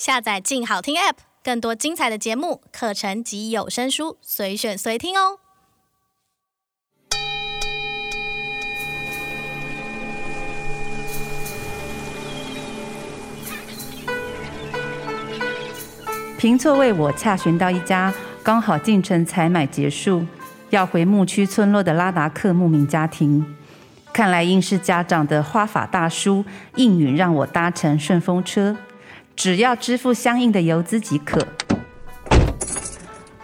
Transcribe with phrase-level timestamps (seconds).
[0.00, 5.38] 下载“静好听 ”App，更多精彩的节目、课程及有声书，随选随听哦。
[16.38, 20.24] 平错为我洽询到一家刚好进城采买结束，
[20.70, 23.54] 要回牧区村落的拉达克牧民家庭。
[24.14, 26.42] 看来应是家长的花法大叔
[26.76, 28.74] 应允让我搭乘顺风车，
[29.36, 31.46] 只要支付相应的油资即可。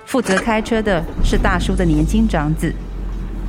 [0.05, 2.73] 负责开车的是大叔的年轻长子，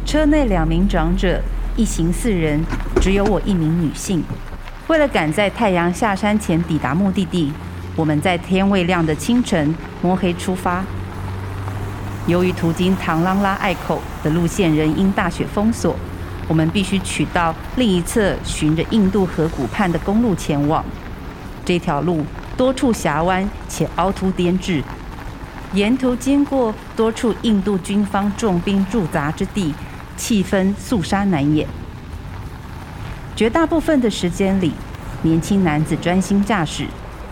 [0.06, 1.42] 车内两名长者
[1.76, 2.64] 一行四人，
[3.02, 4.24] 只有我一名女性。
[4.88, 7.52] 为了赶在太阳下山前抵达目的地。
[7.96, 9.74] 我们在天未亮的清晨
[10.04, 10.86] 摸黑出发。
[12.28, 15.96] 由于途经唐朗拉隘口的路线仍因大雪封锁，
[16.48, 20.86] 我们必须取到另一侧，循着印度河谷畔的公路前往。
[21.68, 22.24] 这条路
[22.56, 24.82] 多处峡湾且凹凸颠致，
[25.74, 29.76] 沿途经过多处印度军方重兵驻扎之地，
[30.16, 31.68] 气氛肃杀难掩。
[33.36, 34.72] 绝大部分的时间里，
[35.24, 36.88] 年轻男子专心驾驶。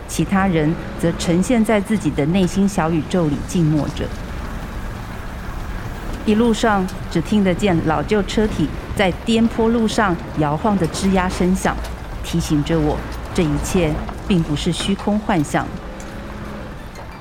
[0.09, 4.03] 其他人则呈现在自己的内心小宇宙里静默着。
[6.25, 11.73] 一路上只听得见老旧车体在颠簸路上摇晃的吱呀声响，
[12.21, 12.97] 提醒着我
[13.33, 13.93] 这一切
[14.27, 15.65] 并不是虚空幻象。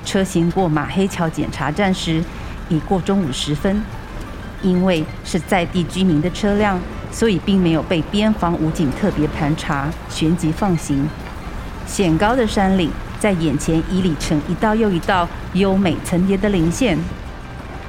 [0.03, 2.23] 车行过马黑桥检查站时，
[2.69, 3.81] 已过中午时分。
[4.61, 6.79] 因为是在地居民的车辆，
[7.11, 11.07] 所以并没有被边防武警特别盘查，旋即放行。
[11.85, 12.89] 险高的山岭
[13.19, 16.97] 在眼前已理成一道又一道优美层叠的零线，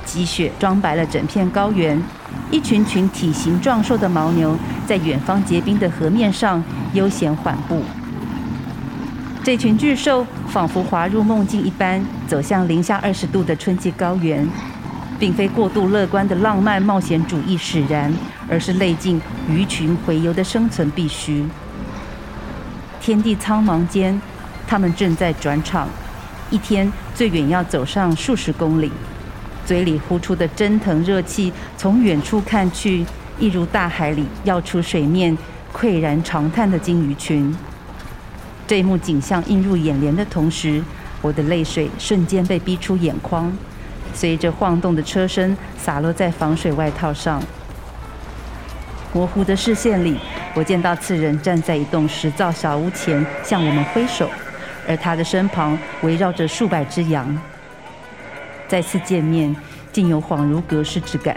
[0.05, 2.03] 积雪装白了整片高原。
[2.50, 4.55] 一群群体型壮硕的牦牛
[4.87, 7.83] 在远方结冰的河面上悠闲缓步。
[9.47, 14.45] 这群巨兽仿佛滑入梦境一般，走向零下二十度的春季高原，
[15.21, 18.13] 并非过度乐观的浪漫冒险主义使然，
[18.51, 21.47] 而是累尽鱼群洄游的生存必须。
[23.01, 24.21] 天地苍茫间，
[24.67, 25.89] 他们正在转场，
[26.51, 28.91] 一天最远要走上数十公里，
[29.65, 33.06] 嘴里呼出的蒸腾热气，从远处看去，
[33.39, 35.39] 一如大海里跃出水面、
[35.73, 37.56] 喟然长叹的鲸鱼群。
[38.66, 40.82] 这一幕景象映入眼帘的同时，
[41.22, 43.53] 我的泪水瞬间被逼出眼眶，
[44.12, 47.41] 随着晃动的车身洒落在防水外套上。
[49.12, 50.19] 模糊的视线里，
[50.55, 54.28] 我见到次人站在一栋石造小屋前，向我们挥手，
[54.88, 57.38] 而他的身旁围绕着数百只羊。
[58.66, 59.55] 再次见面，
[59.93, 61.37] 竟有恍如隔世之感。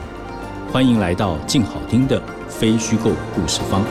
[0.71, 3.85] 欢迎来到静好听的非虚构故事方。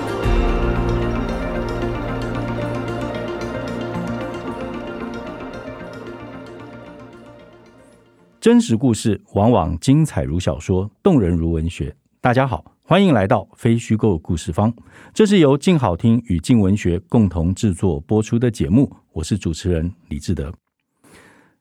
[8.40, 11.94] 真实故事往往精彩如小说，动人如文学。
[12.18, 14.72] 大家好，欢迎来到非虚构故事方。
[15.12, 18.90] 这是由静好听与静文学共同制作播出的节目。
[19.12, 20.50] 我是主持人李志德。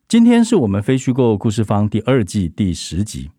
[0.07, 3.30] 今天是我们非虚构故事方第二季第十集。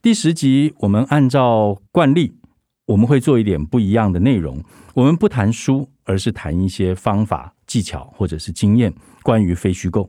[0.00, 2.32] 第十集，我们按照惯例，
[2.86, 4.62] 我们会做一点不一样的内容。
[4.94, 8.94] 我们不谈书，而是谈一些方法、技巧或者是经验，
[9.24, 10.08] 关于非虚构。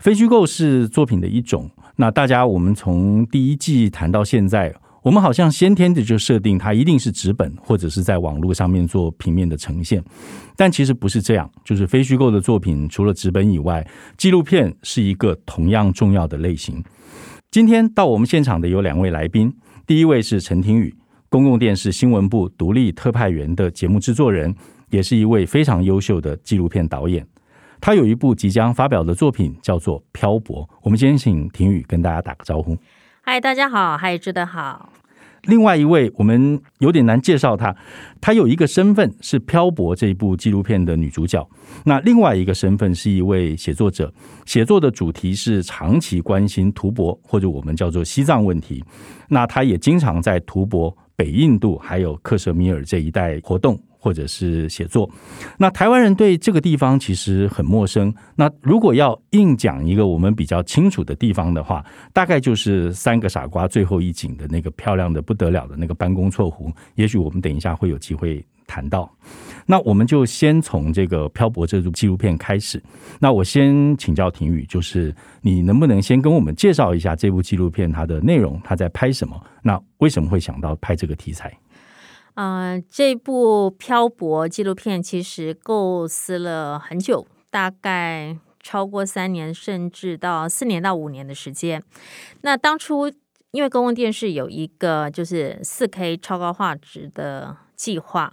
[0.00, 1.70] 非虚构是作品的一种。
[1.94, 10.02] 那大家，我们从第一季谈到现在，我们好像先天的就设定它一定是纸本，或者是在网络上面做平面的呈现。
[10.56, 13.86] 但其实不是这样，就是非虚构的作品，除了纸本以外，
[14.18, 16.82] 纪录片是一个同样重要的类型。
[17.54, 19.56] 今天到我们现场的有两位来宾，
[19.86, 20.92] 第一位是陈庭宇，
[21.28, 24.52] 公共电视新闻部独立特派员的节目制作人，
[24.90, 27.24] 也是一位非常优秀的纪录片导演。
[27.80, 30.64] 他有一部即将发表的作品叫做《漂泊》。
[30.82, 32.76] 我们先请庭宇跟大家打个招呼。
[33.20, 34.92] 嗨，大家好，嗨，志德好。
[35.46, 37.74] 另外一位，我们有点难介绍她。
[38.20, 41.46] 她有一个身份是《漂泊》这一部纪录片的女主角，
[41.84, 44.12] 那另外一个身份是一位写作者，
[44.46, 48.82] 写作的主题是长期关心图博或者我们叫做西藏问题。
[49.28, 53.78] 那她也经常在图博北印度还有克什米尔这一带活动。
[54.04, 55.10] 或者是写作，
[55.56, 58.14] 那台湾人对这个地方其实很陌生。
[58.36, 66.70] 那如果要硬讲一个我们比较清楚的地方的话，大概就是三个傻瓜最后一景的那个漂亮的不得了的那个班公错湖。
[66.96, 69.10] 也许我们等一下会有机会谈到。
[69.64, 72.82] 那我们就先从这个漂泊这部纪录片开始。
[73.18, 79.42] 那我先请教亭羽，就是你能不能先跟我们介绍一下这部纪录片它的内容，它在拍什么？
[79.62, 81.50] 那为什么会想到拍这个题材？
[82.34, 91.82] 呃，这部漂泊纪录片其实构思了很久，大概超过三年，甚至到四年到五年的时间。
[92.40, 93.12] 那当初
[93.52, 98.32] 因为公共电视有一个就是四 K 超高画质的计划，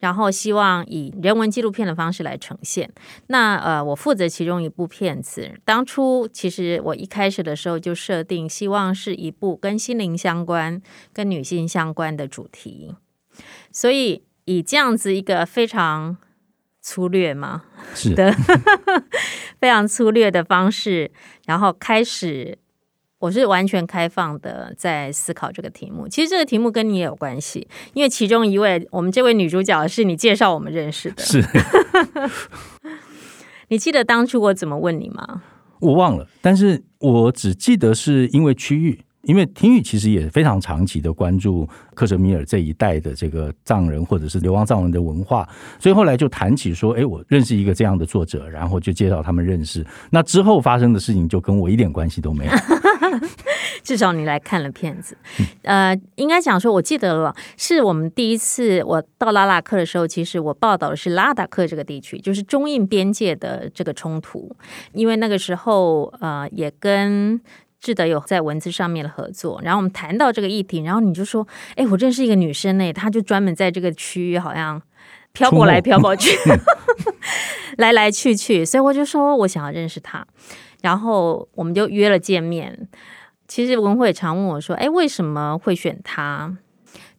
[0.00, 2.92] 然后希望以人文纪录片的方式来呈现。
[3.28, 5.60] 那呃，我负责其中一部片子。
[5.64, 10.82] 当初其实我一开始的时候就设定，希望是一部跟心灵相关、
[11.12, 12.96] 跟女性相关的主题。
[13.72, 16.16] 所以以这样子一个非常
[16.80, 17.64] 粗略嘛，
[17.94, 18.34] 是的，
[19.60, 21.10] 非常粗略的方式，
[21.46, 22.58] 然后开始，
[23.18, 26.08] 我是完全开放的在思考这个题目。
[26.08, 31.44] 其实这个题目跟你也有关系，因为其中一位我们这位女主角是你介绍我们认识的，是。
[33.68, 35.42] 你记得当初我怎么问你吗？
[35.80, 39.04] 我忘了，但是我只记得是因为区域。
[39.28, 45.46] 因为亭羽其实也非常长期的关注克什米尔这一带的这个藏人或者是流亡藏人的文化，
[45.78, 49.86] 所以后来就谈起说，哎，我认识一个这样的作者，然后就介绍他们认识。
[50.08, 52.52] 那之后发生的事情就跟我一点关系都没有。
[53.84, 55.16] 至少你来看了片子，
[55.62, 64.50] 呃，应该讲说，我记得了，是我们第一次我到拉达克的时候，其实我报道的是拉达克这个地区，就是中印边界的这个冲突，
[64.92, 67.38] 因为那个时候呃也跟。
[67.80, 71.46] 志德有在文字上面的合作，然后我们谈到这个议题，然后你就说
[71.76, 74.80] ：“哎，我认识一个女生呢，她就专门在这个区域，好像
[75.32, 76.36] 漂泊来漂泊去，
[77.78, 80.26] 来来去去。”所以我就说我想要认识她，
[80.82, 82.88] 然后我们就约了见面。
[83.46, 86.56] 其实文慧常问我说：“哎，为什么会选她？”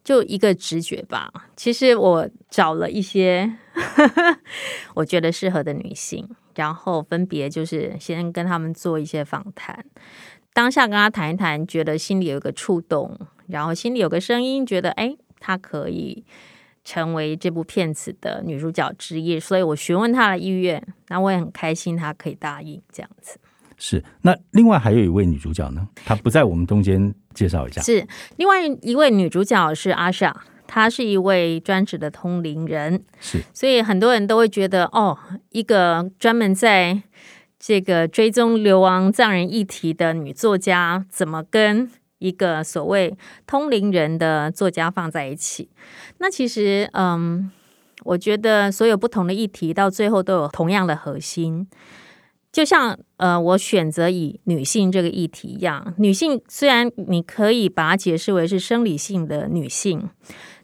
[0.04, 1.32] 就一个直觉吧。
[1.56, 3.54] 其实我找了一些
[4.96, 9.86] 我觉得适合的女性，然后分别就是先跟他们做一些访谈。
[10.60, 13.18] 当下跟他谈一谈，觉得心里有一个触动，
[13.48, 16.26] 然后心里有个声音，觉得哎，她可以
[16.84, 23.40] 成为这部片子的女主角之一，所以我询问她的意愿，那我也很开心，她可以答应这样子。
[23.78, 27.82] 是，那另外还有一位女主角呢，她不在我们中间，介绍一下。
[27.82, 28.06] 是，
[28.36, 30.36] 另外一位女主角是阿莎，
[30.68, 35.18] 她是一位专职的通灵人，是，所以很多人都会觉得，哦，
[35.52, 37.02] 一个专门在。
[37.60, 45.70] 这个追踪流亡藏人议题的女作家，怎么跟一个所谓通灵人的作家放在一起？
[46.20, 47.52] 那其实，嗯，
[48.06, 51.68] 我觉得所有不同的议题到最后都有同样的核心。
[52.52, 60.10] 就像呃，我选择以女性这个议题一样，女性虽然你可以把它解释为是生理性的女性，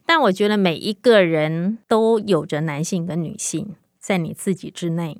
[0.05, 5.17] 但我觉得每一个人都有着男性跟女性在你自己之内。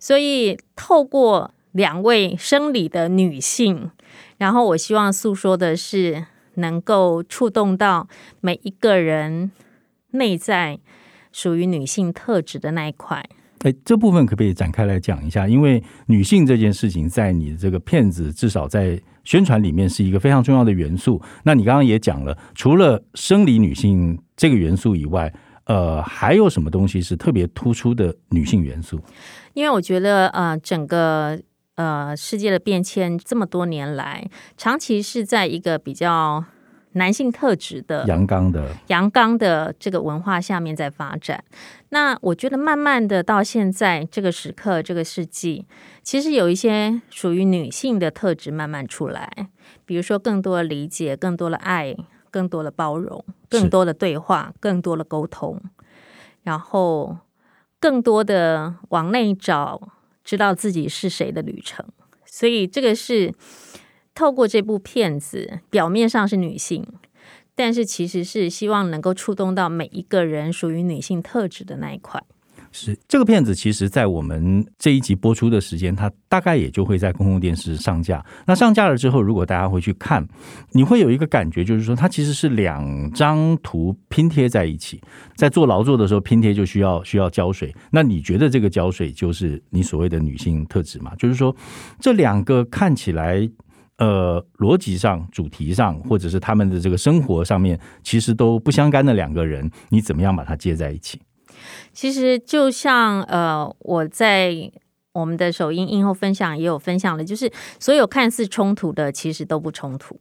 [0.00, 3.90] 所以，透过两位生理的女性，
[4.38, 6.24] 然后我希望诉说的是
[6.54, 8.08] 能够触动到
[8.40, 9.52] 每一个人
[10.12, 10.80] 内在
[11.30, 13.24] 属于女性特质的那一块。
[13.60, 15.46] 哎，这部分可不可以展开来讲一下？
[15.46, 21.20] 因为女性这件事情，在你这个片子至少在宣传里面是一个非常重要的元素。
[21.44, 25.30] 那你刚刚也讲了，除了生理女性这个元素以外，
[25.70, 29.00] 呃，还有什么东西是特别突出的女性元素？
[29.54, 31.38] 因为我觉得，呃，整个
[31.76, 36.44] 呃世界的变迁这么多年来，长期是在一个比较
[36.94, 41.44] 男性特质的阳刚的阳刚的这个文化下面在发展。
[41.90, 45.64] 那我觉得，慢慢的到现在这个时刻、这个世纪，
[46.02, 49.30] 其实有一些属于女性的特质慢慢出来，
[49.86, 51.94] 比如说更多的理解、更多的爱。
[52.30, 55.60] 更多的包容，更多的对话，更多的沟通，
[56.42, 57.18] 然后
[57.78, 61.84] 更多的往内找，知道自己是谁的旅程。
[62.24, 63.34] 所以这个是
[64.14, 66.86] 透过这部片子，表面上是女性，
[67.54, 72.22] 但是其实是希望能够触动到每一个人属于女性特质的那一块。
[72.72, 78.24] 是这个片子，其实，在我们这一集播出的时间，它大概也就会在公共电视上架。
[78.46, 80.26] 那上架了之后，如果大家回去看，
[80.70, 85.00] 你会有一个感觉，就是说，它其实是两张图拼贴在一起。
[85.34, 87.74] 在做劳作的时候，拼贴就需要需要胶水。
[87.90, 91.12] 那你觉得这个胶水就是你所谓的女性特质吗？
[91.16, 91.54] 就是说，
[91.98, 93.48] 这两个看起来
[93.98, 101.20] 呃逻辑上、主题上，或者是他们的这个生活上面，其实都不相干的两个人，你怎么样把它接在一起？
[101.92, 104.70] 其实就像呃，我在
[105.12, 110.20] 我们的首映映后分享也有分享了，就是所有看似冲突的，其实都不冲突。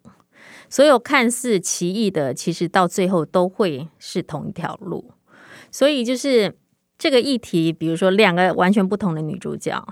[0.68, 5.12] 所有看似奇异的，其实到最后都会是同一条路。
[5.72, 6.56] 所以就是
[6.98, 9.84] 这个议题，比如说两个完全不同的女主角，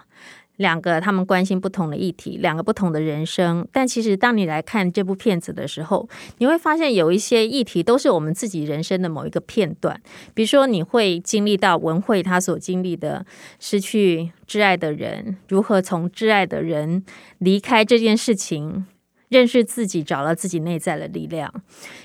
[0.57, 3.67] 两个他们关心不同的议题，两个不同的人生。
[3.71, 9.99] 但其实当你来看这部片子的时候，你会发现有一些议题都是我们自己人生的某一个片段。
[10.33, 13.25] 比如说，你会经历到文慧她所经历的
[13.59, 17.03] 失去挚爱的人，如何从挚爱的人
[17.39, 18.85] 离开这件事情。
[19.29, 21.53] 认识自己，找到自己内在的力量，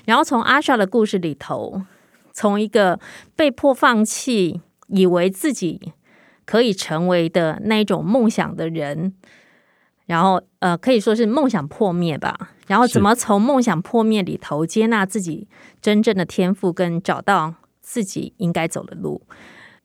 [0.03, 1.81] 然后从阿莎的故事里头，
[2.33, 2.99] 从一个
[3.33, 5.93] 被迫放弃，以为自己
[6.45, 9.13] 可以成为的那一种梦想的人，
[10.05, 12.51] 然后呃，可以说是梦想破灭吧。
[12.67, 15.47] 然后怎么从梦想破灭里头接纳自己
[15.81, 19.21] 真正的天赋，跟找到自己应该走的路，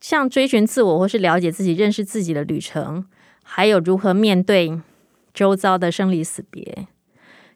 [0.01, 3.05] 像追寻自我或是了解自己、认识自己的旅程，
[3.43, 4.81] 还有如何面对
[5.35, 6.87] 周遭的生离死别。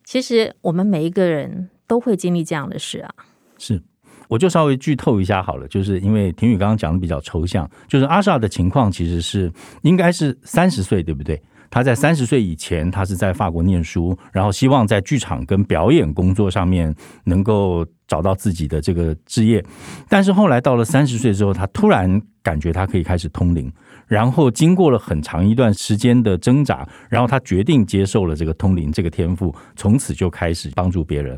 [0.04, 3.14] 其实我们每一个人都会经历这样的事啊。
[3.56, 3.80] 是，
[4.28, 9.52] 我就稍微剧透一下好了，就是因为婷宇刚刚讲的比较抽象，就是阿萨的情况其实是
[9.82, 11.40] 应该是三十岁，对不对？
[11.70, 19.64] 他在三十岁以前，他是在法国念书，然后希望在剧场跟表演工作上面能够找到自己的这个职业，
[20.06, 23.72] 但是后来到了三十岁之后，他突然感觉他可以开始通灵。
[24.12, 31.34] 然后经过了很长一段时间的挣扎，然后他决定接受了这个通灵这个天赋，从此就开始帮助别人。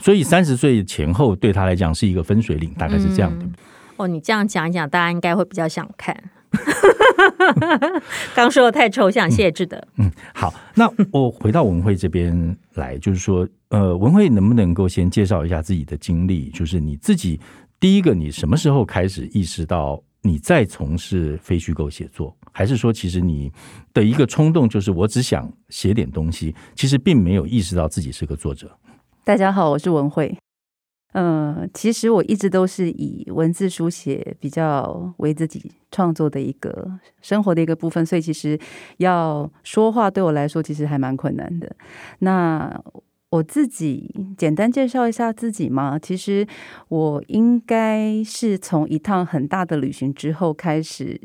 [0.00, 3.44] 所以三十岁前后对他来讲是一个分水岭，大概是这样的。
[3.44, 3.52] 嗯、
[3.98, 6.20] 哦，你这样讲一讲，大家应该会比较想看。
[8.34, 9.80] 刚说的太抽象，谢谢志德。
[9.98, 16.50] 嗯，好，那我回到文慧这边来，就是说，呃，文慧能不能够先介绍一下自己的经历？
[16.50, 17.38] 就是你自己
[17.78, 20.02] 第一个，你什么时候开始意识到？
[20.26, 23.52] 你再从事非虚构写作，还是说，其实你
[23.94, 28.76] 的一个冲动就是我只想写点东西，其实并没有意识到自己是个作者。
[29.24, 30.36] 大家好，我是文慧。
[31.18, 36.90] 嗯、其实我一直都是以文字书写比较为自己创作的一个
[37.22, 38.58] 生活的一个部分，所以其实
[38.98, 41.74] 要说话对我来说其实还蛮困难的。
[42.18, 42.70] 那
[43.36, 45.98] 我自己简单介绍一下自己嘛。
[45.98, 46.46] 其实
[46.88, 51.20] 我应该是从一趟很大的旅行之后开始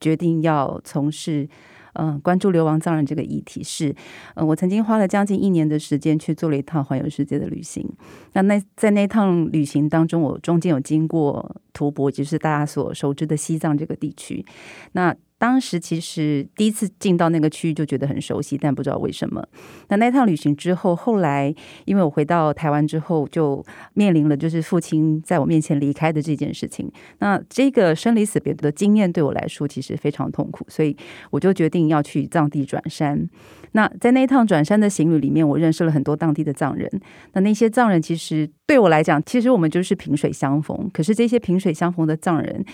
[0.00, 1.48] 决定要从事，
[1.94, 3.62] 嗯，关注流亡藏人这个议题。
[3.62, 3.94] 是，
[4.34, 7.88] 嗯，我曾经花了将近一年的时间去做了一趟环游世界的旅行。
[8.32, 14.44] 那那在那趟旅行当中，我中间有经过吐蕃，就是大家所熟知的西藏这个地区。
[14.92, 19.46] 那当时其实第一次进到那个区域就觉得很熟悉，但不知道为什么。
[19.88, 23.62] 那那趟旅行之后，后来因为我回到台湾之后，就
[23.92, 26.90] 面临了就是父亲在我面前离开的这件事情。
[27.18, 30.96] 那这个生离死别的经验对我来说其实非常痛苦，所以
[31.30, 33.28] 我就决定要去藏地转山。
[33.72, 36.90] 那在那一趟转山的行旅里面，我认识了很多当地的藏人。
[37.34, 40.88] 那那些藏人其实对我来讲，其实我们就是萍水相逢。
[40.94, 42.64] 可是这些萍水相逢的藏人，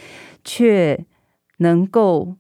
[0.45, 1.05] 却
[1.59, 2.37] 能够。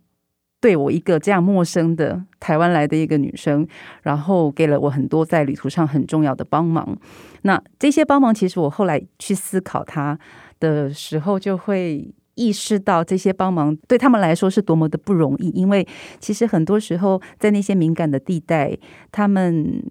[0.62, 3.66] 对我一个这样陌生的台湾来的一个女生，
[4.02, 6.96] 然后给了我很多在旅途上很重要的帮忙。
[7.42, 10.16] 那这些帮忙，其实我后来去思考它
[10.60, 15.50] 的时候，就会意识到这些帮忙对他们来说是多么的不容易。
[15.50, 15.84] 因为
[16.20, 18.78] 其实很多时候在那些敏感的地带，
[19.10, 19.82] 他们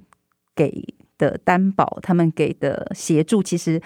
[0.55, 0.81] 给
[1.17, 3.81] 的担保，他们给的协助，其实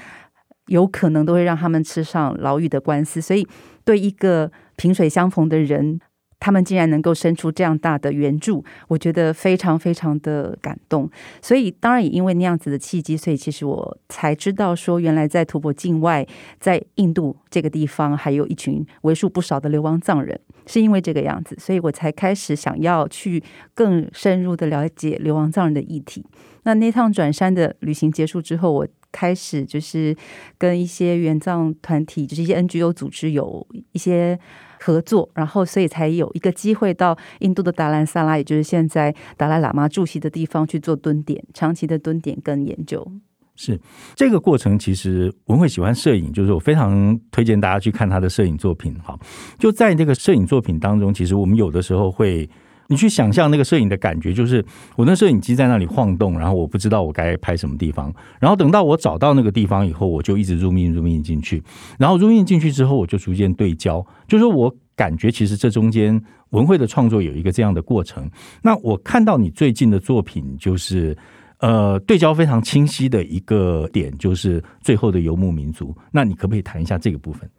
[0.67, 3.19] 有可能都会让他们吃上牢狱的官司。
[3.19, 3.47] 所以，
[3.83, 5.99] 对一个萍水相逢的人，
[6.45, 11.09] 他们竟然能够伸出这样大的援助，我觉得非常非常的感动。
[11.41, 16.23] 所以，当然也因为那样子的契机，所以其实我才知道说，原来在吐蕃境外，
[16.59, 23.43] 在印度这个地方，还有一群为数不少的流亡藏人，是因为这个样子，所以我才开始想要去
[23.73, 26.25] 更深入的了解流亡藏人的议题。
[26.63, 30.15] 那那趟转山的旅行结束之后，我开始就是
[30.57, 34.39] 跟一些援藏团体，就是一些 NGO 组织有一些。
[34.77, 43.09] 合作，然后所以才有一个机会到印度的达兰萨拉，也就是现在达赖喇嘛住席的地方去做蹲点，长期的蹲点跟研究。
[43.55, 43.79] 是
[44.15, 48.93] 这个过程，其实文慧喜欢摄影，就是我非常推荐大家去看他的摄影作品。
[49.03, 49.17] 哈，
[49.57, 52.49] 就在这个摄影作品当中，其实我们有的时候会，
[52.87, 54.63] 你去想象那个摄影的感觉，就是
[54.95, 61.63] 我那摄影机在那里晃动，然后我不知道我该拍什么地方，然后等到我找到那个地方以后，我就一直 zoom in zoom in 进去，
[61.97, 68.29] 然后入镜进去之后，我就逐渐对焦，就是我感觉其实这中间文慧的创作有一个这样的过程。
[68.61, 71.17] 那我看到你最近的作品，就是
[71.59, 75.95] 呃，对焦非常清晰的一个点，就是最后的游牧民族。
[76.11, 77.49] 那你可不可以谈一下这个部分？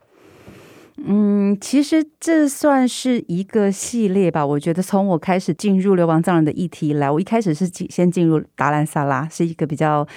[1.07, 4.45] 嗯，其实这算是一个系列吧。
[4.45, 10.09] 我觉得从我开始进入流亡藏人的议题以来，我一开始是进先进入达兰萨拉，是一个比较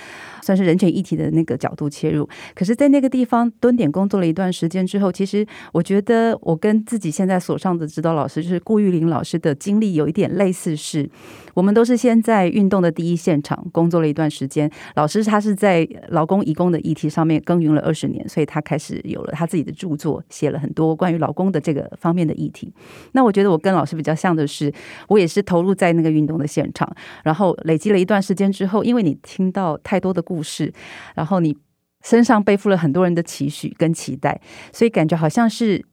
[0.41, 2.27] 算是人权议题的那个角度切入。
[2.55, 11.09] 可是，在那个地方蹲点工作了一段时间之后，其实我觉得我跟自己现在所上的指导老师，就是顾玉玲老师的经历有一点类似，是
[11.53, 14.69] 我们都是先在运动的第一现场工作了一段时间。
[14.95, 22.71] 老师他是在劳工移工的议题上面耕耘了二十年，所以他开始有了他自己的著作，写了很多关于劳工的这个方面的议题。
[23.13, 24.71] 那我觉得我跟老师比较像的是，
[25.07, 26.89] 我也是投入在那个运动的现场，
[27.23, 30.71] 然后累积了一段时间之后，因为你听到太多的故事，
[31.15, 31.57] 然后你
[32.03, 34.39] 身上背负了很多人的期许跟期待，
[34.71, 35.83] 所以感觉好像是。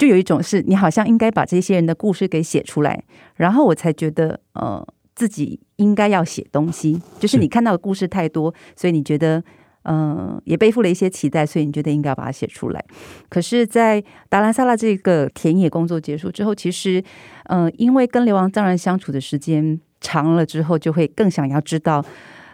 [0.00, 3.02] 就有一种是你好像应该把这些人的故事给写出来，
[3.34, 7.02] 然后我才觉得呃自己应该要写东西。
[7.18, 9.42] 就是你看到的故事太多，所以你觉得
[9.82, 12.84] 嗯、呃、也背负了一些期待，所以你觉得应该要把它写出来。
[13.28, 17.02] 可是，在达兰萨拉这个田野工作结束之后，其实
[17.46, 22.04] 嗯、呃、因为跟流亡藏人相处的时间长了之后，就会更想要知道。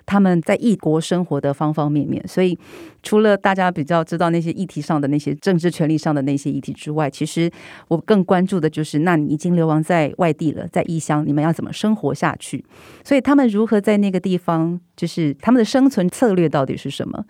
[0.06, 2.58] 他们在异国生活的方方面面，所以
[3.02, 7.50] 除了大家比较知道那些议题上的那些政治权利上的那些议题之外，其实
[7.88, 12.64] 我更关注的就是，那你已经流亡在外地了，在异乡，你们要怎么生活下去？
[13.04, 17.24] 所以他们如何在那个地方，就是他们的生存策略到底是什么？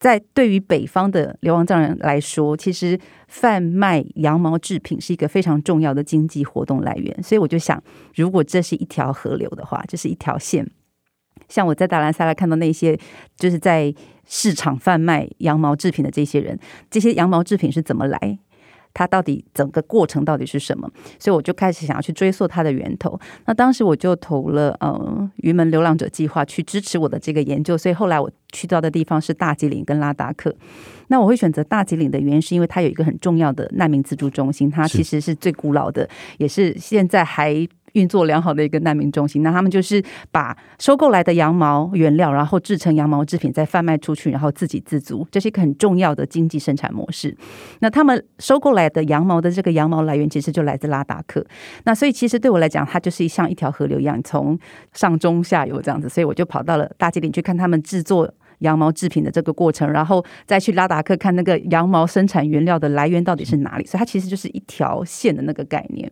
[0.00, 7.22] 在对于北方的流亡藏人来说，其实贩卖羊毛制品是一个非常重要的经济活动来源。
[7.22, 7.82] 所以我就想，
[8.14, 10.68] 如果这是一条河流的话，这是一条线。
[11.48, 12.98] 像我在达兰萨拉看到那些，
[13.36, 13.94] 就是在
[14.26, 16.58] 市场贩卖羊毛制品的这些人，
[16.90, 18.38] 这些羊毛制品是怎么来？
[18.96, 20.88] 它到底整个过程到底是什么？
[21.18, 23.18] 所以我就开始想要去追溯它的源头。
[23.44, 27.76] 那当时我就投了呃云门流浪者计划去支持我的这个研究。
[27.76, 30.54] 所以后来我去到的地方是大吉岭跟拉达克。
[31.08, 36.08] 那我会选择大吉岭的原因是因为它有一个很重要的难民自助中心，它其实是最古老的，
[36.38, 37.66] 也是现在还。
[37.94, 47.36] 运作良好的一个难民中心，那他们就是把收购来的羊毛原料，然后制成羊毛制品，再贩卖出去，然后自给自足，这是一个很重要的经济生产模式。
[47.80, 51.44] 那他们收购来的羊毛的这个羊毛来源，其实就来自拉达克。
[51.84, 54.58] 那所以其实对我来讲，它就是像一条河流一样，从
[54.92, 56.08] 上中下游这样子。
[56.08, 58.28] 所以我就跑到了大吉岭去看他们制作
[58.58, 63.86] 羊毛制品的这个过程，然后再去拉达克看那个羊毛生产原料的来源到底是哪里。
[63.86, 66.10] 所以它其实就是一条线的那个概念。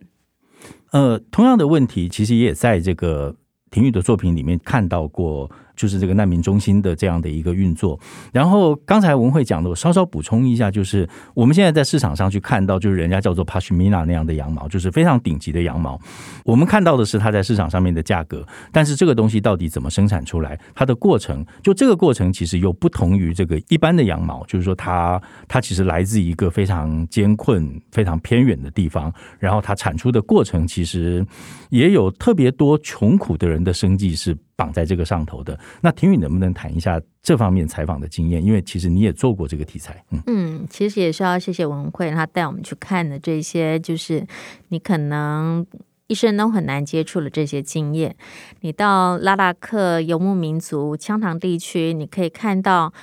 [0.91, 3.35] 呃，同样的问题，其实也在这个
[3.71, 5.49] 廷玉的作品里面看到过。
[5.75, 7.99] 就是这个难民中心的这样的一个运作。
[8.31, 15.99] 然后刚才文慧讲的，我稍稍补充一下，就是我们现在在市场上去看到，就是人家叫做 Pashmina 那样的羊毛，就是非常顶级的羊毛。
[16.43, 31.25] 我们看到的是它在市场上面的价格，但是这个东西到底怎么生产出来，它的过程，就这个过程其实又不同于这个一般的羊毛，就是说它它其实来自一个非常艰困、非常偏远的地方，然后它产出的过程其实
[31.69, 34.37] 也有特别多穷苦的人的生计是。
[34.55, 35.59] 绑在这个上头的。
[35.81, 38.43] 那婷宇能不能谈一下这方面采访的经验？
[38.43, 40.03] 因为其实你也做过这个题材。
[40.11, 44.25] 嗯嗯，其实也是要谢谢文慧，他带我们去看的这些，就是
[44.69, 45.65] 你可能
[46.07, 48.15] 一生都很难接触的这些经验。
[48.61, 52.93] 你到拉达克游牧民族羌塘地区，你可以看到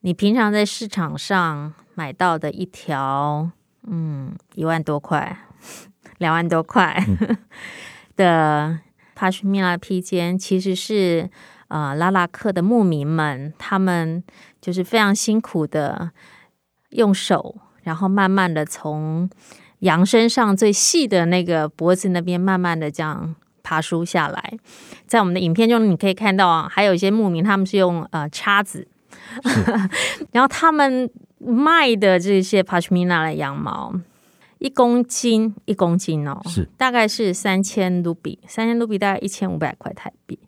[0.00, 3.50] 你平常在市场上买到的一条，
[3.88, 5.36] 嗯，一万多块、
[6.18, 7.04] 两万多块
[8.16, 8.78] 的。
[9.22, 11.30] 帕什米拉披肩其实是
[11.68, 14.20] 呃拉拉克的牧民们，他们
[14.60, 16.10] 就是非常辛苦的
[16.90, 17.54] 用手，
[17.84, 19.30] 然后慢慢的从
[19.78, 24.58] 羊身上最细的那个脖子那边，慢慢的这样爬梳下来。
[25.06, 28.88] 在我们的影片中，你可以看到啊，还有一些牧民他们是用呃叉子，
[30.32, 31.08] 然后他们
[31.38, 33.94] 卖的这些帕什米纳的羊毛。
[34.62, 40.38] 一公斤，一公斤哦，是大概是三千卢比，三千卢比大概一千五百块台币。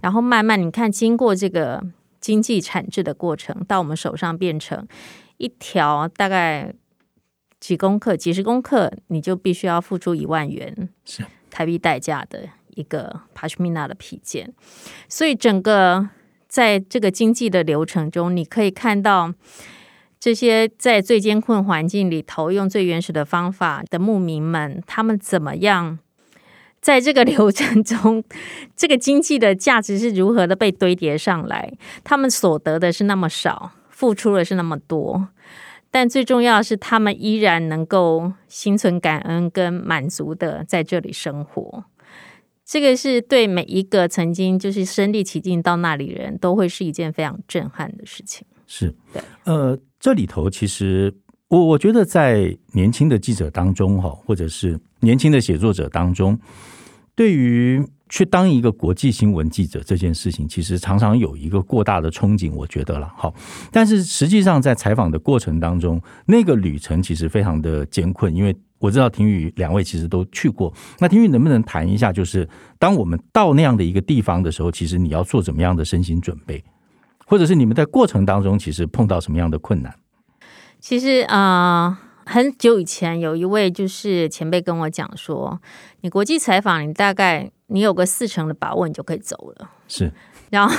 [0.00, 1.84] 然后慢慢你看，经过这个
[2.20, 4.86] 经济产制的过程，到我们手上变成
[5.38, 6.72] 一条大概
[7.58, 10.88] 几公克、几十公克，你就必须要付出一万元
[11.50, 14.54] 台币代价的一个帕什米娜的皮件。
[15.08, 16.08] 所以整个
[16.46, 19.34] 在这个经济的流程中，你可以看到。
[20.24, 25.98] 这些在最艰困环境里头，用最原始的方法的牧民们，他们怎么样
[26.80, 28.24] 在这个流程中，
[28.74, 31.70] 这个经济的价值是如何的被堆叠上来？
[32.02, 35.28] 他们所得的是那么少，付出的是那么多，
[35.90, 41.84] 但最重要的是，他们依然能够心存感恩跟满足的在这里生活。
[42.64, 48.46] 这个是对每一个曾经就是身历其境到那里人都会是一件非常震撼的事情。
[48.66, 51.10] 是，对，呃，这里头其实
[51.48, 56.38] 我我觉得在年轻的记者当中哈，或者是年轻的写作者当中，
[57.14, 63.34] 对于去当一个国际新闻记者这件事情，其实常常有一个过大的憧憬，我觉得了好，
[63.72, 72.46] 但是实际上在采访的过程当中，那个旅程其实非常的艰困，因为我知道廷宇两位其实都去过，那廷宇能不能谈一下，就是
[72.78, 76.62] 当我们到那样的一个地方的时候，其实你要做怎么样的身心准备？
[77.26, 79.94] 或者是你们在过程当中其实碰到什么样的困难？
[80.80, 85.60] 其实啊、呃，很久以前有一位就是前辈跟我讲说，
[86.00, 89.70] 你国际采访，你大概你有个四成的把握，你就可以走了。
[89.88, 90.12] 是，
[90.50, 90.74] 然后。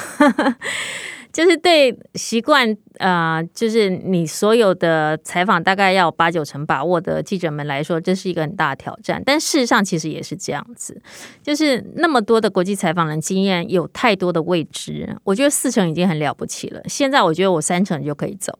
[1.35, 9.21] 就是对习惯啊、呃，就是你所有的采访大概要八九成把握的记者们来说，这是一个很大的挑战。
[9.25, 11.01] 但事实上，其实也是这样子，
[11.43, 15.17] 就是那么多的国际采访人经验，有太多的未知。
[15.25, 16.81] 我觉得四成已经很了不起了。
[16.85, 18.57] 现在我觉得我三成就可以走，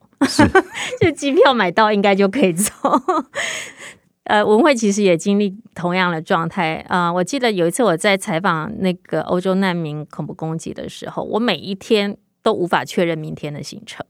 [1.00, 2.74] 就机票买到应该就可以走。
[4.26, 7.14] 呃，文慧其实也经历同样的状态啊、呃。
[7.14, 12.18] 我记得有一次我在采访那个欧洲难民恐怖攻击的时候，我每一天。
[12.46, 14.06] 都无法确认明天的行程，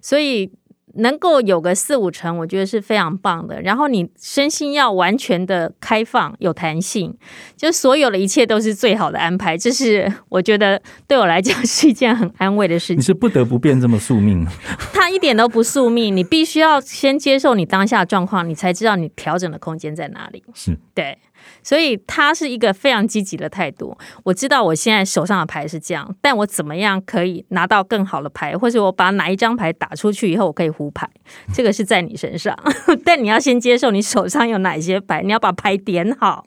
[0.00, 0.52] 所以
[0.94, 3.60] 能够有个四五成，我觉得是非常棒的。
[3.62, 7.18] 然后你身心要完全的开放、有弹性，
[7.56, 9.58] 就所有的一切都是最好的安排。
[9.58, 12.98] 这是我觉得对我来讲是一件很安慰的事情。
[12.98, 14.46] 你是不得不变这么宿命？
[14.94, 20.44] 他一点都不宿命，你必须要先接受你当下状况，你才知道你调整的空间在哪里。
[20.54, 21.18] 是对。
[21.62, 23.96] 所以他是一个非常积极的态度。
[24.24, 31.08] 我知道我现在手上的牌是这样，但我怎么样可以拿到更好的牌，或者我把哪一张牌打出去以后，我可以胡牌，
[31.54, 32.56] 这个是在你身上。
[33.04, 36.44] 但你要先接受你手上有哪些牌，你要把牌点好。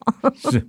[0.51, 0.67] 是，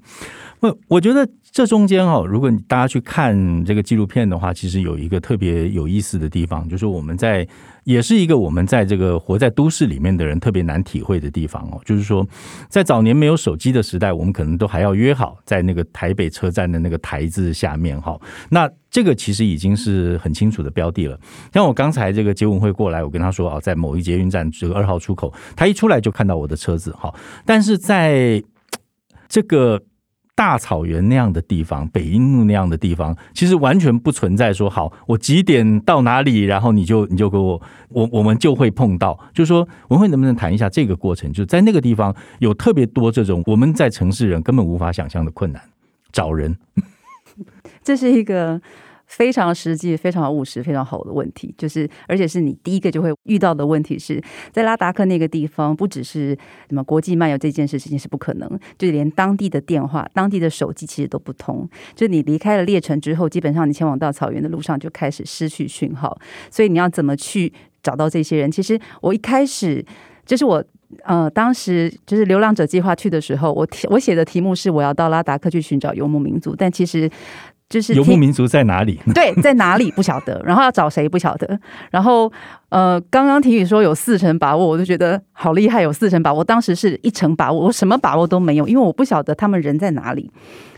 [0.60, 7.48] 我我觉得这中间哈，如果大家去看这个纪录片的话，其实有一个特别有意思的地方，就是我们在。
[7.84, 12.26] 也是一个我们在这个活在都市里面的人特别难体会的地方哦，就是说，
[12.68, 18.20] 在早年没有手机的时代，我们可能都还要约好在那个台北车站的那个台子下面哈。
[18.50, 21.16] 那这个其实已经是很清楚的标的了。
[21.54, 27.14] 像我刚才这个接吻会过来，我跟他说啊，在某一捷运站这个二号出口，他一出来就看到我的车子哈。
[27.46, 28.42] 但是在
[29.28, 29.80] 这个。
[30.36, 39.18] 大草原那样的地方，北印度那样的地方，其实完全不存在说好，我几点到哪里，然后你就你就给我，我我们就会碰到。
[39.32, 41.32] 就是说，文慧能不能谈一下这个过程？
[41.32, 45.62] 就在那个地方有特别多这种我们在城市人根本无法想象的困难，
[46.12, 46.56] 找人。
[47.82, 48.60] 这是一个。
[49.06, 54.20] 非常实际、非常务实、非常好的问题，就是而且是你第一个就会遇到的问题是，
[54.52, 56.36] 在拉达克那个地方，不只是
[56.68, 61.68] 什么国际漫游这件事情是不可能，就连当地的电话、当地的手机其实都不通。
[61.94, 66.18] 就你离开了列城之后，基本上你前往到草原的路上就开始失去讯号，
[66.50, 68.50] 所以你要怎么去找到这些人？
[68.50, 69.84] 其实我一开始
[70.24, 70.62] 就是我
[71.04, 77.08] 呃，当时就是流浪者计划去的时候，我我写的题目是我要到拉达克去寻找游牧民族，但其实。
[77.68, 79.00] 就是游牧民族在哪里？
[79.14, 81.58] 对，在哪里不晓得，然后要找谁不晓得，
[81.90, 82.32] 然后
[82.76, 86.44] 呃，刚刚婷宇说有四成把握，我就觉得好厉害，有四成把握。
[86.44, 90.30] 当时是一成把握，我什么把握都没有，因为我不晓得他们人在哪里。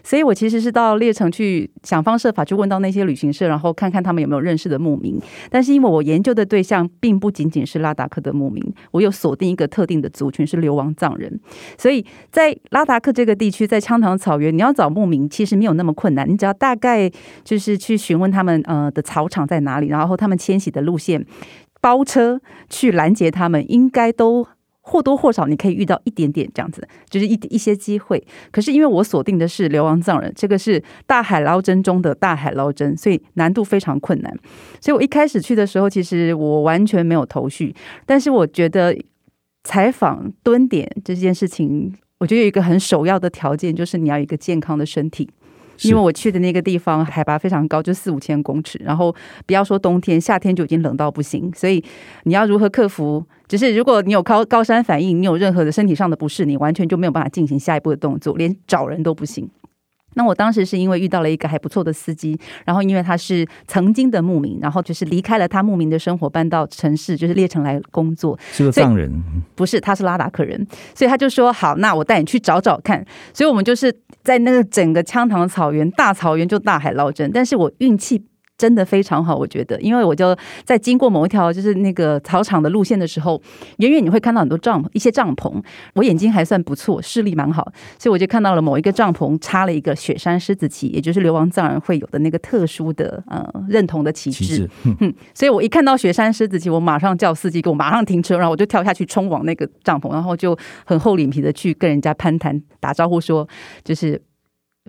[0.05, 5.21] 所以我其实是到列城去想方设法去问到那些旅行社，然后看看他们有没有认识的牧民。
[5.51, 11.41] 但是因为我研究的对象并不仅仅是拉达克的牧民，我有锁定一个特定的族群是流亡藏人。
[11.77, 17.11] 所以在拉达克这个地区，在羌塘草原，你要找牧民其实没有那么困难，你只要大概
[17.43, 21.23] 就是去询问他们呃的草场在哪里，然后他们迁徙的路线，
[21.81, 24.47] 包车去拦截他们，应该都。
[24.91, 28.27] 或多或少你可以遇到一点点这样子，就是一一些机会。
[28.51, 34.35] 可是因为我锁定的是流亡藏人，这个是大海捞针中的大海捞针，所以难度非常困难。
[34.81, 37.75] 所以我一开始去的时候，其实我完全没有头绪。
[38.07, 38.97] 但是我觉得
[39.63, 45.29] 采访蹲点这件事情，我觉得有一个很首要的条件，就是你要一个健康的身体。
[45.83, 49.15] 因为我去的那个地方海拔非常高，就四五千公尺，然后
[49.47, 51.53] 不要说冬天，夏天就已经冷到不行。
[51.55, 51.83] 所以
[52.25, 53.25] 你要如何克服？
[53.47, 59.49] 只是如果你有高高山反应，你有任何的身体上的不适，你完全就没有办法进行下一步的动作，连找人都不行。
[60.15, 68.37] 那我当时是因为遇到了一个还不错的司机，然后因为他是曾经的牧民，然后就是离开了他牧民的生活，搬到城市，就是列城来工作。
[68.51, 69.23] 是个藏人？
[69.55, 73.05] 不是，他是拉达克人，所以他就说好，那我带你去找找看。
[73.33, 73.95] 所以我们就是
[74.29, 78.23] 在那个整个羌塘草原，大草原就大海捞针，但是我运气
[78.59, 83.41] 真的非常好，我觉得，因为我就在经过某一条就是那个草场的路线的时候，
[83.77, 85.63] 远远你会看到很多帐篷，一些帐篷，
[85.95, 94.69] 我眼睛还算不错，视力蛮好，所以我就看到了某一个帐篷插了一个雪山狮子旗，也就是流亡藏人会有的那个特殊的呃认同的旗帜。
[94.99, 103.49] 嗯，所以我一看到雪山狮子旗，我马上叫司机给我马上停车，然后我就跳下去冲往那个帐篷，然后就很厚脸皮的去跟人家攀谈打招呼说，
[103.85, 104.21] 就是。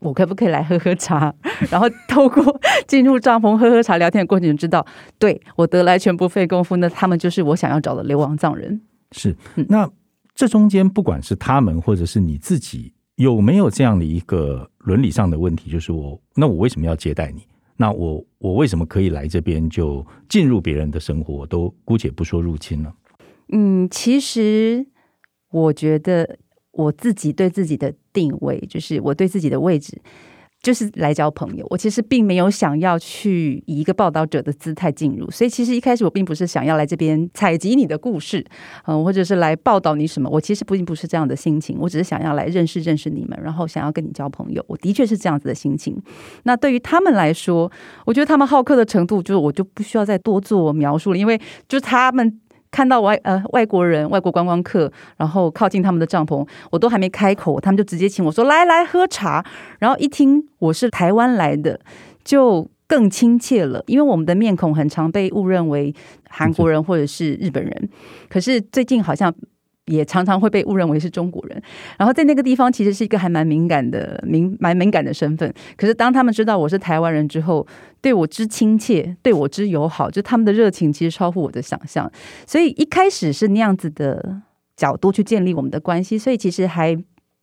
[0.01, 1.33] 我可不可以来喝喝茶？
[1.69, 2.43] 然后透过
[2.87, 4.85] 进入帐篷喝喝茶聊天的过程，就知道，
[5.17, 6.77] 对，我得来全不费工夫。
[6.77, 8.81] 那他们就是我想要找的流亡藏人。
[9.11, 9.35] 是，
[9.67, 9.89] 那
[10.33, 15.69] 这中间不管是他们或者是你自己，有没有这样的一个伦理上的问题？
[15.69, 17.45] 就是我，那我为什么要接待你？
[17.75, 21.45] 那我我为什么可以来这边就进入别人的生活？
[21.45, 22.93] 都姑且不说入侵了。
[23.51, 24.85] 嗯，其实
[25.51, 26.37] 我觉得。
[26.79, 30.01] 我自己对自己的定位，就是我对自己的位置，
[30.63, 31.67] 就是来交朋友。
[31.69, 38.45] 我其实并没有想要去以一个报道者的姿态进入，所以其实一开始我并不是想要来这边采集你的故事，
[38.85, 40.29] 嗯，或者是来报道你什么。
[40.29, 44.63] 我其实并不是这样的心情，我只是想要来认识认识你们，然后想要跟你交朋友。
[44.69, 46.01] 我的确是这样子的心情。
[46.43, 47.69] 那对于他们来说，
[48.05, 51.37] 我觉得他们好客的程度，就是我就不需要再多做描述了，因为
[51.67, 52.39] 就他们。
[52.71, 59.45] 看到外呃外国人、外国观光客，然后靠近他们的帐篷，我都还没开口，他们就直接请我说来来喝茶。
[59.79, 61.79] 然后一听我是台湾来的，
[62.23, 65.93] 就更亲切了，因为我们的面孔很常被误认为
[66.29, 67.89] 韩国人或者是日本人，
[68.29, 69.33] 可是最近好像。
[69.89, 71.61] 也常常会被误认为是中国人，
[71.97, 75.51] 然后在那个地方其实是一个还蛮敏感的、敏蛮敏感的身份。
[75.75, 77.65] 可是当他们知道我是台湾人之后，
[77.99, 82.09] 对我之亲切，对我之友好，就他们的热情其实超乎我的想象。
[82.45, 84.41] 所以一开始是那样子的
[84.77, 86.95] 角度去建立我们的关系，所以其实还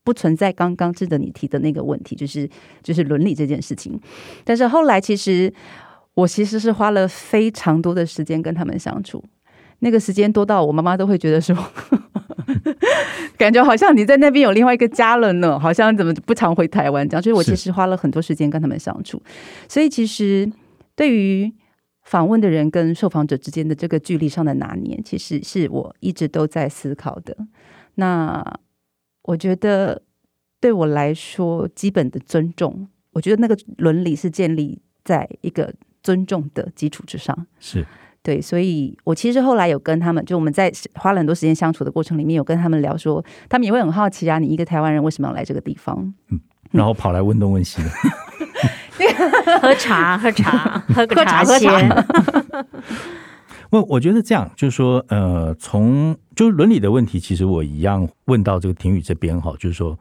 [0.04, 2.48] 不存在刚刚值得你提的那个问题，就是
[2.80, 4.00] 就是伦理这件事情。
[4.44, 5.52] 但是后来其实
[6.14, 9.20] 我其实是花了非常多的时间跟他们相处，
[9.80, 11.56] 那个时间多到我妈妈都会觉得说。
[13.36, 17.22] 感觉好像你在那边有另外一个家了呢，好像怎么不常回台湾这样。
[17.22, 19.22] 所以我其实花了很多时间跟他们相处，
[19.68, 20.50] 所以其实
[20.94, 21.52] 对于
[22.02, 27.36] 访问的人跟受访者之间的这个距离上的拿捏，其实是我一直都在思考的。
[27.96, 28.44] 那
[29.22, 30.02] 我觉得
[30.60, 37.46] 对我来说，基本的尊重，我觉得那个伦理是建立在一个尊重的基础之上。
[37.58, 37.84] 是。
[38.26, 46.12] 对，所以我其实后来有跟他们，就我们在花了很多时间相处的过程里面，有跟他们聊说，他们也会很好奇啊，你一个台湾人为什么要来这个地方？
[46.30, 46.40] 嗯，
[46.72, 47.88] 然后跑来问东问西的，
[49.62, 51.88] 喝茶喝茶喝个茶先。
[53.70, 59.96] 我我觉得这样就是说，呃，从就是伦理的问题，其实我一样问到这个婷宇这边哈，就是说，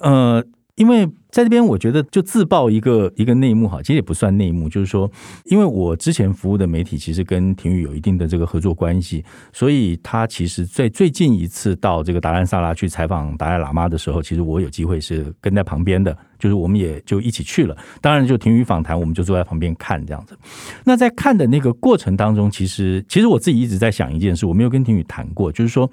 [0.00, 0.44] 呃。
[0.78, 5.10] 因为在这边，我觉得就自曝一个一个内幕哈，其实也不算内幕，就是说，
[5.44, 17.76] 因为我之前服务的媒体其实跟廷宇有一定的这个合作关系，所以他其实在最近一次到这个达兰萨拉去采访达赖喇嘛的时候，其实我有机会是跟在旁边的，就是我们也就一起去了。
[18.00, 20.38] 当然，就廷宇访谈，我们就坐在旁边看这样子。
[20.84, 25.90] 那在看的那个过程当中，其实其实我自己一直在想一件事，我没有跟廷宇谈过，就是说，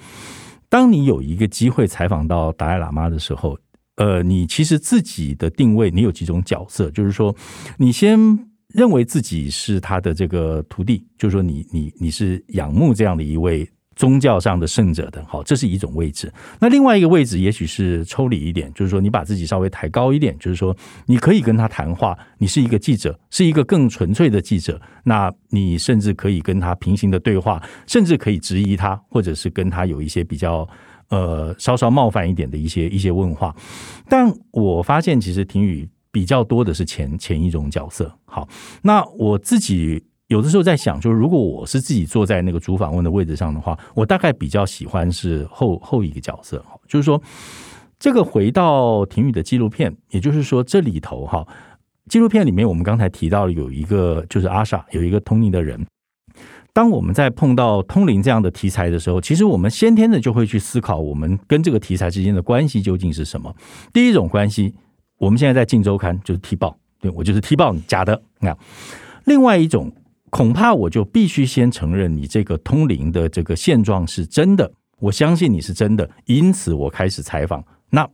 [0.70, 3.58] 当你有一个机会采访到达赖喇嘛的时候。
[3.96, 7.34] 呃，你其实自己的定位，你有几种角色，就是说，
[7.78, 8.20] 你先
[8.74, 16.30] 认为自己是他的这个徒弟，就是说你，你你是仰慕这样的一位宗教上的圣者的，好，这是一种位置。
[16.60, 30.68] 那另外一个位置，也许是抽离一点，就是说，你把自己稍微抬高一点，就是说，你可以跟他谈话，你是一个记者，是一个更纯粹的记者，那你甚至可以跟他平行的对话，甚至可以质疑他，或者是跟他有一些比较。
[31.10, 33.56] 呃，稍稍冒犯一点的一些一些问话，
[34.10, 38.12] 但我发现其实婷宇比较多的是前前一种角色。
[38.26, 38.48] 好，
[38.82, 46.64] 那我自己有的时候在想，就是如果我是自己坐在那个主访问的位置上的话，我大概比较喜欢是后后一个角色。
[46.88, 47.22] 就是说，
[48.00, 51.46] 这个回到婷宇的纪录片，也就是说这里头哈，
[52.10, 55.86] 纪录片里面我们刚才提到有一个就是阿莎，有一个通灵的人。
[56.76, 63.56] 当我们在碰到通灵这样的题材的时候，其实我们先天的就会去思考，我们跟这个题材之间的关系究竟是什么？
[63.94, 64.76] 第一种关系，
[65.18, 68.22] 我们现在在镜周刊就是踢爆，对，我就是踢爆你假的。
[68.42, 68.54] 那
[69.24, 69.90] 另外一种，
[70.30, 77.64] 恐怕我就必须先承认你这个通灵的这个现状是真的，我相信你是真的，因此我开始采访。
[77.92, 78.06] 那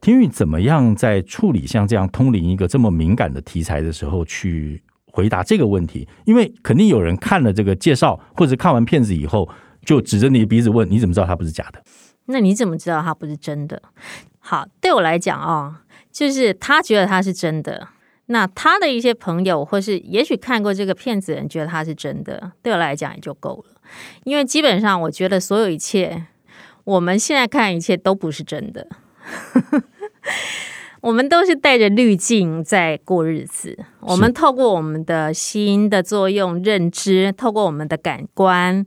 [0.00, 4.80] 婷宇怎么样在处理像这样通灵一个这么敏感的题材的时候去？
[5.12, 9.48] 回答这个问题，因为肯定有人看了这个介绍，或者看完片子以后，
[9.84, 11.82] 就指着你的鼻子问：“你怎么知道它不是假的？”
[12.26, 13.82] 那你怎么知道它不是真的？
[14.38, 15.74] 好，对我来讲啊、哦，
[16.12, 17.88] 就是他觉得它是真的，
[18.26, 23.80] 那他的一些朋友，或是也许看过这个片子的人，觉得他是真的，对我来讲也就够了。
[24.24, 26.26] 因为基本上，我觉得所有一切，
[26.84, 28.86] 我们现在看一切都不是真的。
[31.00, 33.78] 我们都是带着滤镜在过日子。
[34.00, 38.84] 我们透过我们的心的作用、认知，透过我们的感官，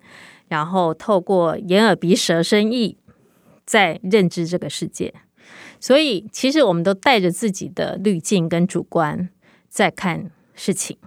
[0.47, 2.97] 然后透过眼耳鼻舌身意，
[3.65, 5.13] 在认知这个世界。
[5.79, 9.29] 所以，其实我们都带着自己的滤镜跟主观
[9.67, 10.97] 在看事情。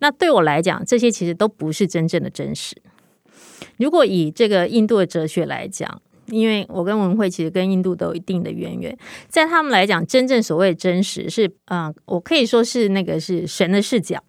[0.00, 2.76] 那对我来讲，这些其实都不是真正的真实。
[3.76, 8.96] 如果以这个印度的哲学来讲，因为我跟文慧其实跟印度都有一定的渊源，
[9.28, 14.22] 在他们来讲，真正所谓真实是，嗯、我可以说是那个是神的视角。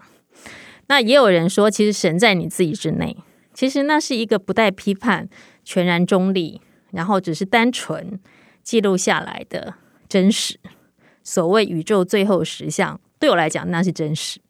[0.87, 3.15] 那也有人说，其实神在你自己之内。
[3.53, 5.29] 其实那是一个不带批判、
[5.63, 6.59] 全然中立，
[6.91, 8.19] 然后只是单纯
[8.63, 9.75] 记录下来的。
[10.09, 10.59] 真实，
[11.23, 14.41] 所谓宇宙最后实相，对我来讲那是真实。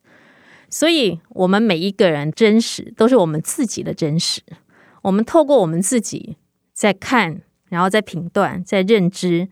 [0.69, 4.41] 所以，我们每一个人真实都是我们自己的真实。
[5.03, 6.37] 我们透过我们自己
[6.81, 7.39] 在看，
[7.69, 9.47] 然后在评断，在认知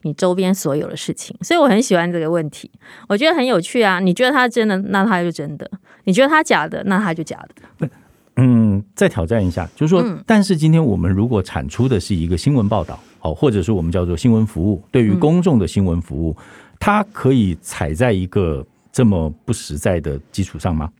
[0.00, 1.36] 你周边所有的事情。
[1.40, 2.68] 所以，我很喜欢这个问题，
[3.08, 4.00] 我觉得很有趣啊。
[4.00, 5.64] 你觉得它真的，那它就真的；
[6.02, 7.38] 你觉得它假的，那它就假
[7.78, 7.88] 的。
[8.34, 12.98] 嗯，再挑战一下，就是说，嗯、但是今天我们如果产出的是一个新闻报道。
[13.20, 16.44] 好，或者是我们叫做新闻服务，对于公众的新闻服务，嗯、
[16.80, 20.90] 它可以踩在一个这么不实在的基础上吗？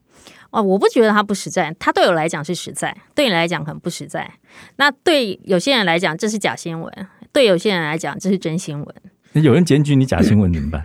[0.52, 4.30] 哦，我不觉得它不实在，它对我来讲是实在，对你来讲很不实在。
[4.76, 6.88] 那对有些人来讲，这是假新闻；
[7.32, 8.94] 对有些人来讲，这是真新闻。
[9.42, 10.84] 有人检举你假新闻怎么办？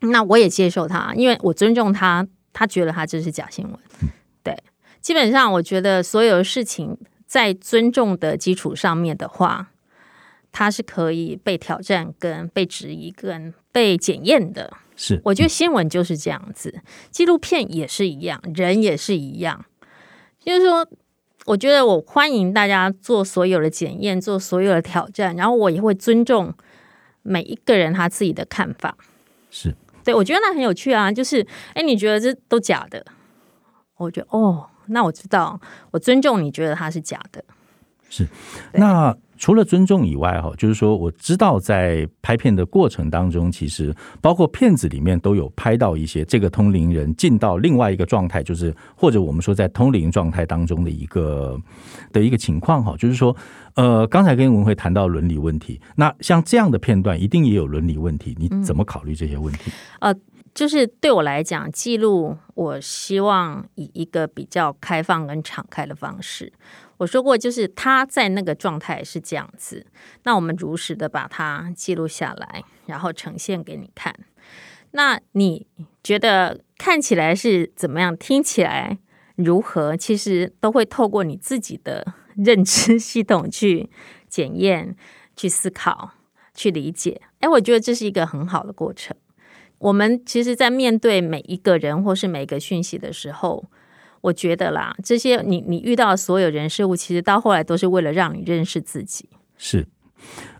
[0.10, 3.74] 那我也接受他，因为我尊重他，他觉得他这是假新闻。
[4.02, 4.08] 嗯、
[4.42, 4.56] 对，
[5.00, 9.68] 基本上我觉得所有事情在尊重的基础上面的话。
[10.52, 14.68] 它是可以被挑战、跟被质疑、跟被检验的。
[15.02, 19.64] 是，我觉得新闻就是这样子，纪录片也是一样，人也是一样。
[20.38, 20.86] 就是说，
[21.46, 26.52] 我觉得我欢迎大家做所有的检验，做所有的挑战，然后我也会尊重
[27.22, 28.94] 每一个人他自己的看法。
[29.50, 31.10] 是，对，我觉得那很有趣啊。
[31.10, 33.02] 就是，哎，你觉得这都假的？
[33.96, 35.58] 我觉得，哦，那我知道，
[35.92, 37.42] 我尊重你觉得它是假的。
[38.10, 38.28] 是，
[38.74, 39.16] 那。
[39.40, 51.58] 除了尊重以外，哈，就是说，我知道在拍片的过程当中，其实包括片子里面都有拍到一些这个通灵人进到另外一个状态，就是或者我们说在通灵状态当中的一个
[52.12, 53.34] 的一个情况，哈，就是说，
[53.76, 59.72] 呃，刚才跟文慧谈到伦理问题，那像这样的片段一定也有伦理问题，你怎么考虑这些问题？
[60.00, 60.14] 呃，
[60.52, 66.52] 就是对我来讲，记录我希望以一个比较开放跟敞开的方式。
[67.00, 69.86] 我说过，就是他在那个状态是这样子，
[70.24, 74.14] 那我们如实的把它记录下来，然后呈现给你看。
[74.90, 75.66] 那你
[76.04, 78.14] 觉得看起来是怎么样？
[78.14, 78.98] 听起来
[79.36, 79.96] 如何？
[79.96, 83.88] 其实都会透过你自己的认知系统去
[84.28, 84.94] 检验、
[85.34, 86.10] 去思考、
[86.52, 87.22] 去理解。
[87.38, 89.16] 哎，我觉得这是一个很好的过程。
[89.78, 93.70] 我们其实，在面对每一个人或是每一个讯息的时候，
[94.20, 99.28] 我觉得啦，这些你你遇到的所有人事物，其实到后来都是为了让你认识自己。
[99.56, 99.86] 是，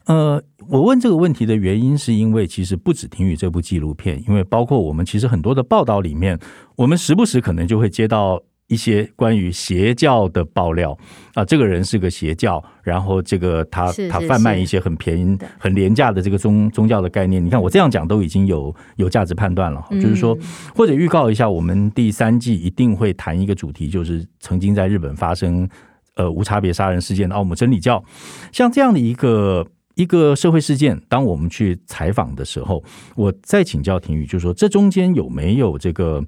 [0.07, 6.39] 呃，我问这个问题的原因，是因为其实不止听雨这部纪录片，因为包括我们其实很多的报道里面，
[6.77, 8.43] 我们时不时可能就会接到。
[8.71, 10.97] 一些关于邪教的爆料
[11.35, 17.45] 啊，这个人是个邪教，然后这个他他贩卖一些很便宜、很廉价的这个宗宗教的概念。
[17.45, 20.39] 你看我这样讲都已经有有价值判断了，就是说，
[20.73, 25.69] 或者预告一下，我们第三季一定会谈一个主题，就是曾经在日本发生
[26.15, 28.05] 呃无差别杀人事件的奥姆真理教，
[28.53, 32.85] 像这样的一个一个社会事件，当我们去采访的时候，
[33.17, 36.25] 我再请教廷宇，就是说这中间有没有这个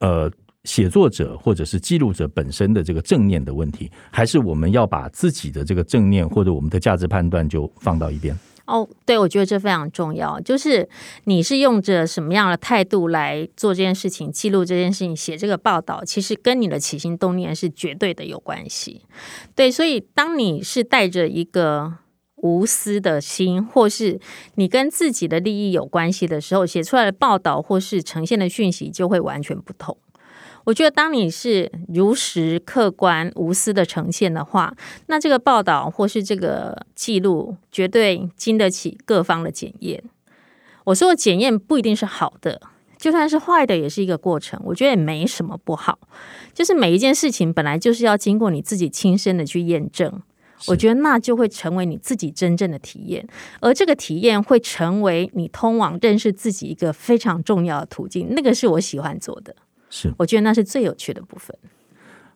[0.00, 0.28] 呃。
[0.64, 8.36] 写作者或者是记录者本身的这个正念的问题，还是我们要把自己的这个正念或者我们的价值判断就放到一边？
[8.66, 10.38] 哦，对，我觉得这非常重要。
[10.40, 10.86] 就是
[11.24, 19.06] 你是用着什么样的态度来做这件事情，记录这件事情，写这个报道，其实跟你的起心动念是绝对的有关系。
[19.54, 21.94] 对，所以当你是带着一个
[22.42, 24.20] 无私的心，或是
[24.56, 29.96] 你跟自己的利益有关系的时候，写出来的报道或是呈现的讯息就会完全不同。
[30.68, 34.74] 我觉得，当你是如实、客观、无私的呈现的话，
[35.06, 40.04] 那这个报道或是这个记录，绝对经得起各方的检验。
[40.84, 42.60] 我说的检验不一定是好的，
[42.98, 44.60] 就算是坏的，也是一个过程。
[44.62, 45.98] 我觉得也没什么不好，
[46.52, 50.20] 就是每一件事情本来就是要经过你自己亲身的去验证，
[50.66, 53.26] 我觉得那就会成为你自己真正的体验，
[53.60, 58.34] 而这个体验会成为你通往认识自己一个非常重要的途径。
[58.34, 59.56] 那个是我喜欢做的，
[59.90, 61.56] 是我觉得那是最有趣的部分。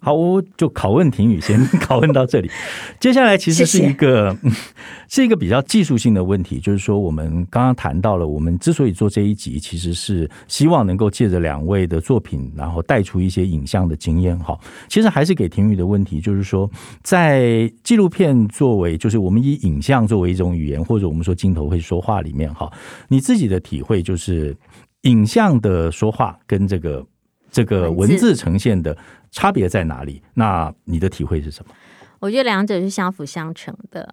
[0.04, 2.50] 好，我就拷问婷雨，先 拷问到这里。
[2.98, 4.56] 接下来其实是一个谢谢
[5.08, 14.36] 是一个比较技术性的问题，就是说我们刚刚谈到了，我们之所以做这一集，其实是希望能够借着两位的作品，然后带出一些影像的经验。
[14.40, 16.68] 哈，其实还是给婷雨的问题，就是说，
[17.04, 22.68] 在纪录片作为，就是我们以影像作为一种语言，或者我们说镜头会说话里面，哈，
[23.06, 24.56] 你自己的体会就是
[25.02, 27.06] 影像的说话跟这个
[27.52, 28.96] 这个文字呈现的。
[29.34, 30.22] 差别在哪里？
[30.34, 31.74] 那你的体会是什么？
[32.18, 34.06] 我觉得两者是相辅相成的。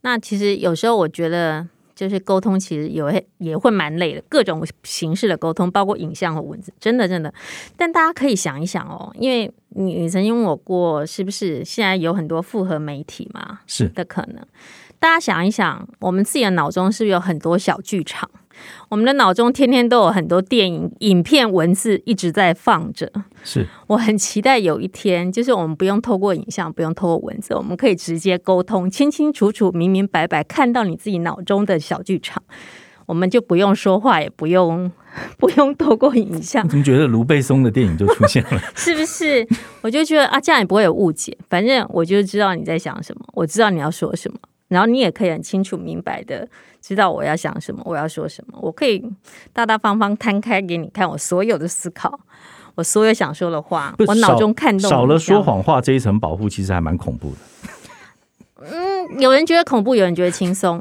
[0.00, 7.30] 那其实有时候我觉得，就是沟通其实有也会蛮累的，各种形式的沟通，包括影像和文字，真的真的。
[7.76, 13.60] 但大家可以想一想哦，因为你你曾经问我过，是不是现在有很多复合媒体嘛？
[13.66, 14.42] 是的，可能。
[14.98, 18.30] 大家想一想，我们自己的脑中是不是有很多小剧场？
[18.88, 23.10] 我们的脑中天天都有很多电影、影片、文字一直在放着。
[23.42, 32.42] 是我很期待有一天，就是我们不用透过影像，不用透过文字，我们可以直接沟通，清清楚楚、明明白白看到你自己脑中的小剧场，
[33.06, 34.90] 我们就不用说话，也不用
[35.38, 36.66] 不用透过影像。
[36.68, 38.58] 怎么觉得卢贝松的电影就出现了？
[38.74, 39.46] 是不是？
[39.82, 41.36] 我就觉得啊，这样也不会有误解。
[41.48, 44.38] 反正我就知道你在想什么，我知道你要说什么。
[44.68, 46.48] 然后你也可以很清楚明白的
[46.86, 48.58] 知道我要想什么，我要说什么。
[48.60, 49.02] 我可以
[49.54, 52.20] 大大方方摊开给你看我所有的思考，
[52.74, 57.36] 我所有想说的话，我脑中看到少了说谎话这一层保护，其实还蛮恐怖的。
[58.70, 60.78] 嗯，有人觉得恐怖，有人觉得轻松，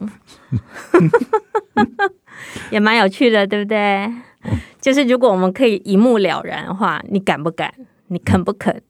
[2.70, 4.12] 也蛮有趣的，对不对？
[4.82, 7.74] 就是如果我们可以一目了然的话，你敢不敢？
[8.08, 8.82] 你肯不肯？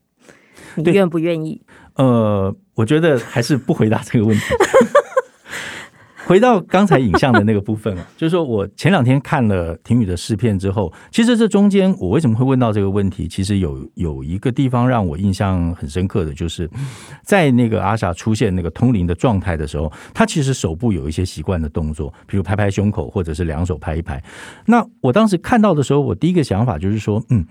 [0.74, 1.62] 你愿不愿意？
[1.94, 4.44] 呃，我觉得还是不回答这个问题。
[6.26, 13.28] 回到刚才影像的那个部分啊， 就是说我前两天看了婷雨的试片之后，其实这中间我为什么会问到这个问题？
[13.28, 16.70] 其实有有一个地方让我印象很深刻的就是，
[17.24, 24.24] 在那个阿莎出现那个通灵的状态的时候，他其实手部有一些习惯的动作，比如拍拍胸口，或者是两手拍一拍。
[24.66, 27.46] 那我当时看到的时候，我第一个想法就是说，嗯，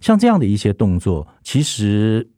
[0.00, 2.28] 像这样的一些动作，其实。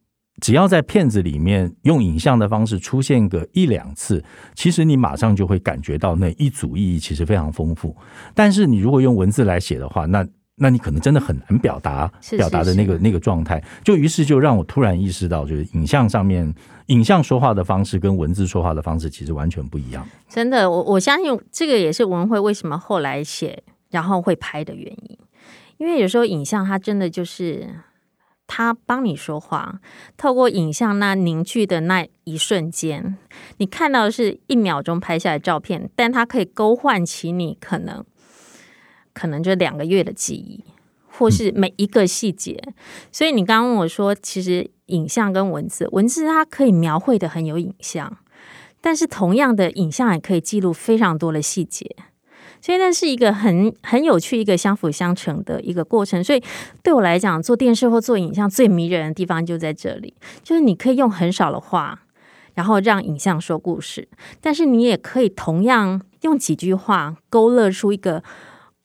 [0.41, 4.25] 只要在片子里面用影像的方式出现个一两次，
[4.55, 7.95] 其实你马上就会感觉到那一组意义其实非常丰富。
[8.35, 10.27] 但是你如果用文字来写的话，那
[10.57, 13.63] 那你可能真的很难表达表达的那个那个状态。
[13.85, 16.53] 就于是就让我突然意识到，就是影像上面
[16.87, 20.07] 影像说话的方式跟文字说话的方式其实完全不一样。
[20.29, 25.19] 真的，我我相信这个也是文慧为什么后来写然后会拍的原因，
[25.79, 27.69] 因为有时候影像它真的就是。
[28.53, 29.81] 他帮你说话，
[30.17, 33.17] 透过影像那凝聚的那一瞬间，
[33.59, 38.05] 你看到的是一秒钟拍下来的照片，但它可以勾唤起你可能
[39.13, 40.65] 可能就两个月的记忆，
[41.07, 42.61] 或是每一个细节。
[43.13, 48.19] 所以你刚刚问我说，其实影像跟文字，文字它可以描绘的很有影像，
[48.81, 51.95] 但是同样的影像也可以记录非常多的细节。
[52.61, 56.23] 所以那是一个很很有趣、一个相辅相成的一个过程。
[56.23, 56.43] 所以
[56.83, 62.03] 对我来讲，做电视或做影像最迷人的地方就在这里，就是你可以用很少的话，
[62.55, 64.09] 然后让影像说故事，
[64.41, 68.23] 但是你也可以同样用几句话勾勒出一个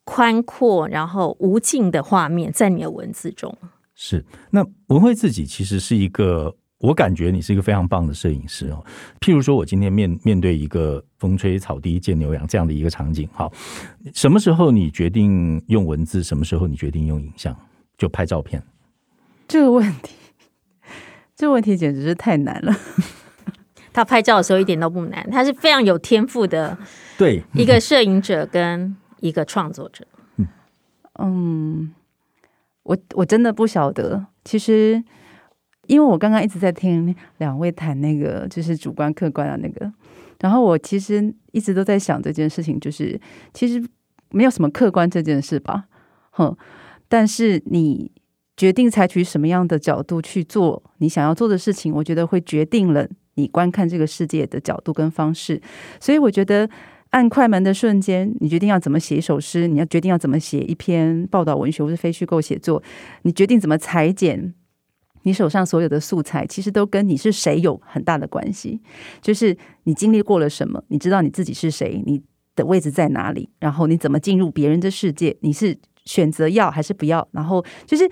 [0.03, 3.57] 宽阔然后无尽的画面在你的文字中。
[3.93, 6.55] 是，那文慧自己其实是一个。
[6.79, 8.85] 我感觉你是一个非常棒的摄影师哦。
[9.21, 13.51] 譬如说，我今天面面对一个风吹草低见牛羊这样的一个场景，好，
[14.13, 16.21] 什么时候你决定用文字？
[16.21, 17.55] 什么时候你决定用影像？
[17.97, 18.61] 就拍照片？
[19.47, 20.15] 这个问题，
[21.33, 22.75] 这个问题简直是太难了。
[23.93, 26.77] 他拍照的时候一点都不难，他是非常有天赋的，
[27.17, 30.05] 对，一个摄影者跟一个创作者。
[30.35, 30.47] 嗯，
[31.19, 31.93] 嗯，
[32.83, 35.01] 我我真的不晓得，其实。
[35.87, 39.91] 因为我刚刚一直在听两位谈那个，就是主观客观的那个，
[40.39, 43.19] 然后我其实一直都在想这件事情，就是
[43.53, 43.83] 其实
[44.31, 45.85] 没有什么客观这件事吧，
[46.31, 46.55] 哼。
[47.07, 48.11] 但是你
[48.57, 55.61] 决定采取什么样的角度去做你想要做的事情，我觉得会决定了你观看这个世界的角度跟方式。
[55.99, 56.67] 所以我觉得
[57.11, 62.81] 按快门的瞬间，你决定要怎么写一首诗，你要决定要怎么写一篇报道文学或是非虚构写作，
[63.21, 64.53] 你决定怎么裁剪。
[65.25, 68.79] 你手上所有的素材，其实都跟你是谁有很大的关系。
[69.21, 72.21] 就是你经历过了什么，你知道你自己是谁，你
[72.55, 77.27] 的位置在哪里，然后你怎么进入别人的世界，你是选择要还是不要。
[77.31, 78.09] 然后就是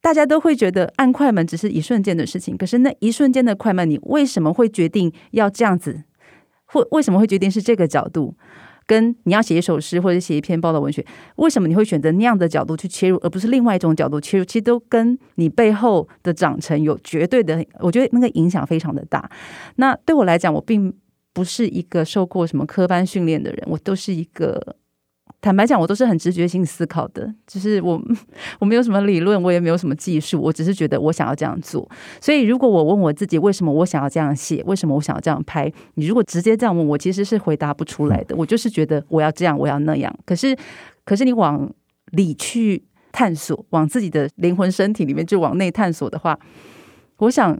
[0.00, 6.04] 大家都会觉得按快门只是一瞬间的事情，可是那一瞬间的快门，你为什么会决定要这样子？
[6.64, 8.36] 或为什么会决定是这个角度？
[8.88, 11.04] 跟你要写一首诗或者写一篇报道文学，
[11.36, 14.44] 为什么你会选择那样的角度去切入，而不是另外一种角度切入？
[14.44, 19.30] 其实都跟你背后的长成有绝对的，我觉得那个影响非常的大。
[19.76, 20.92] 那对我来讲，我并
[21.32, 24.76] 不是一个受过什么科班训练的人，我都是一个。
[25.40, 28.00] 坦白讲，我都是很直觉性思考的，就是我
[28.58, 31.88] 我没有什么理论，我也没有什么技术，我只是觉得我想要这样做。
[32.20, 38.34] 所以，如果我问我自己为什么我想要这样写，为什么我想要这样拍，你如果直接这样问我，其实是回答不出来的。
[38.34, 40.12] 我就是觉得我要这样，我要那样。
[40.26, 40.56] 可是，
[41.04, 41.70] 可是你往
[42.10, 42.82] 里去
[43.12, 46.38] 探索，往自己的灵魂身体里面就往内探索的话，
[47.18, 47.56] 我想。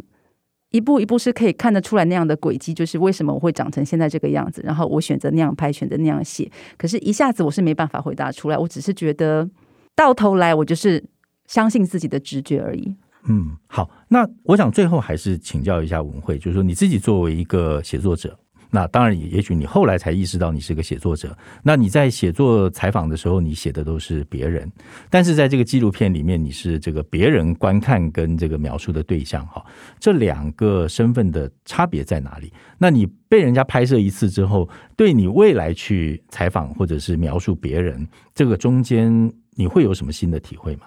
[0.70, 6.50] 一步一步是可以看得出来那样的轨迹，就是为什么我会长成现在这个样子，然后我选择那样拍，选择那样写。
[6.76, 8.58] 可是，一下子我是没办法回答出来。
[8.58, 9.48] 我只是觉得，
[9.96, 11.02] 到头来我就是
[11.46, 12.94] 相信自己的直觉而已。
[13.28, 18.38] 嗯，好，那我想最后还是请教一下文慧，就是说你自己作为一个写作者。
[18.70, 21.34] 那当然，也也许你后来才意识到你是个写作者。
[21.62, 24.70] 那你在写作采访的时候，你写的都是别人，
[25.08, 29.46] 但是在这个纪录片里面，你是这个别人观看跟这个描述的对象。
[29.46, 29.64] 哈，
[29.98, 32.52] 这两个身份的差别在哪里？
[32.76, 40.82] 那你被人家拍摄一次之后，对你未来去采访或者是描述别人，这个中间你会有什么新的体会吗？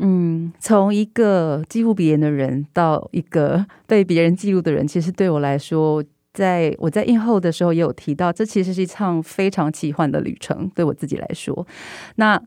[0.00, 6.04] 嗯，从一个记录别人的人到一个被别人记录的人，其实对我来说。
[6.34, 11.66] 在我在映后的时候也有提到，这其实是一场非常奇幻的旅程，对我自己来说。
[12.16, 12.40] 那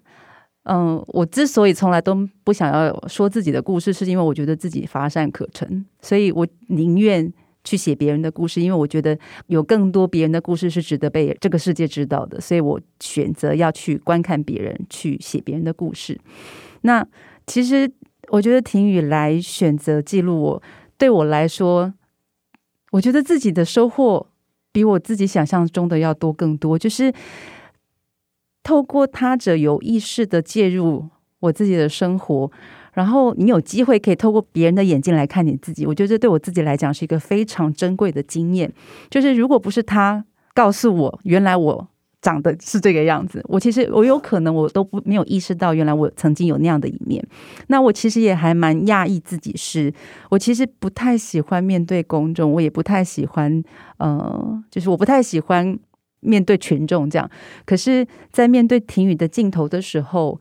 [0.64, 9.18] 嗯，我之所以从来都不想要说自己的故事，是因为我觉得自己乏善可陈，所以我宁愿去写别人的故事，因为我觉得
[9.48, 16.16] 有更多别人的故事是值得被这个世界知道的，所以我选择要去观看别人，去写别人的故事。
[16.82, 17.04] 那
[17.48, 17.92] 其实
[18.30, 20.64] 我觉得庭宇来选择记录我，
[20.98, 21.92] 对我来说。
[22.92, 24.28] 我觉得自己的收获
[24.72, 27.14] 比我自己想象中的要多更多，就是
[28.64, 32.52] 透过他者有意识的介入我自己的生活，
[32.94, 35.86] 然后你有机会可以透过别人的眼睛来看你自己。
[35.86, 38.72] 我觉得这对我自己来讲是一个非常珍贵的经验。
[39.10, 40.24] 就是如果不是他
[40.54, 41.88] 告诉我，原来我。
[42.22, 47.26] 长得是这个样子，我其实我有可能我都不没有意识到，原来我曾经有那样的一面。
[47.68, 49.92] 那我其实也还蛮讶异自己是，
[50.30, 53.64] 我其实不太喜欢面对公众，我也不太喜欢，
[53.98, 55.76] 呃，就是我不太喜欢
[56.20, 57.28] 面对群众这样。
[57.66, 60.40] 可是，在面对庭宇的镜头的时候，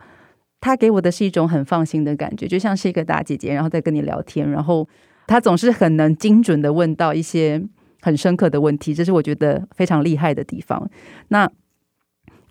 [0.60, 4.86] 他给我的是一种很放心的感觉，就像是一个大姐姐，然后在跟你聊天，然后
[5.26, 7.62] 他总是很能精准的问到一些
[8.02, 10.90] 很深刻的问题，这是我觉得非常厉害的地方。
[11.28, 11.50] 那。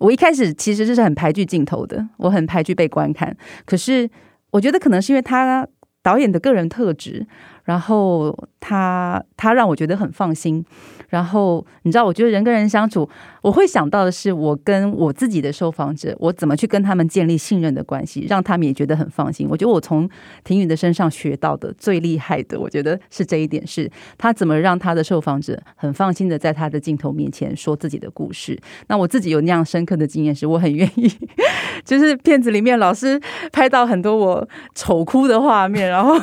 [0.00, 3.34] 我一开始其实是很排拒镜头的，我很排拒被观看。
[3.64, 4.10] 可是
[4.50, 5.64] 我觉得可能是因为他
[6.02, 7.24] 导演的个人特质。
[7.64, 10.64] 然后他他让我觉得很放心。
[11.08, 13.08] 然后你知道，我觉得人跟人相处，
[13.42, 19.48] 我会想到的是，我跟我自己的受访者，我怎么去跟他们建立信任的关系，让他们也觉得很放心。
[19.50, 20.08] 我觉得我从
[20.44, 28.56] 庭宇的身上学到的最厉害的，我觉得是这一点，是他怎么让他的受访者很放心的在他的镜头面前说自己的故事。
[28.86, 31.12] 那我自己有那样深刻的经验，是我很愿意，
[31.84, 36.16] 就是片子里面老师拍到很多我丑哭的画面，然后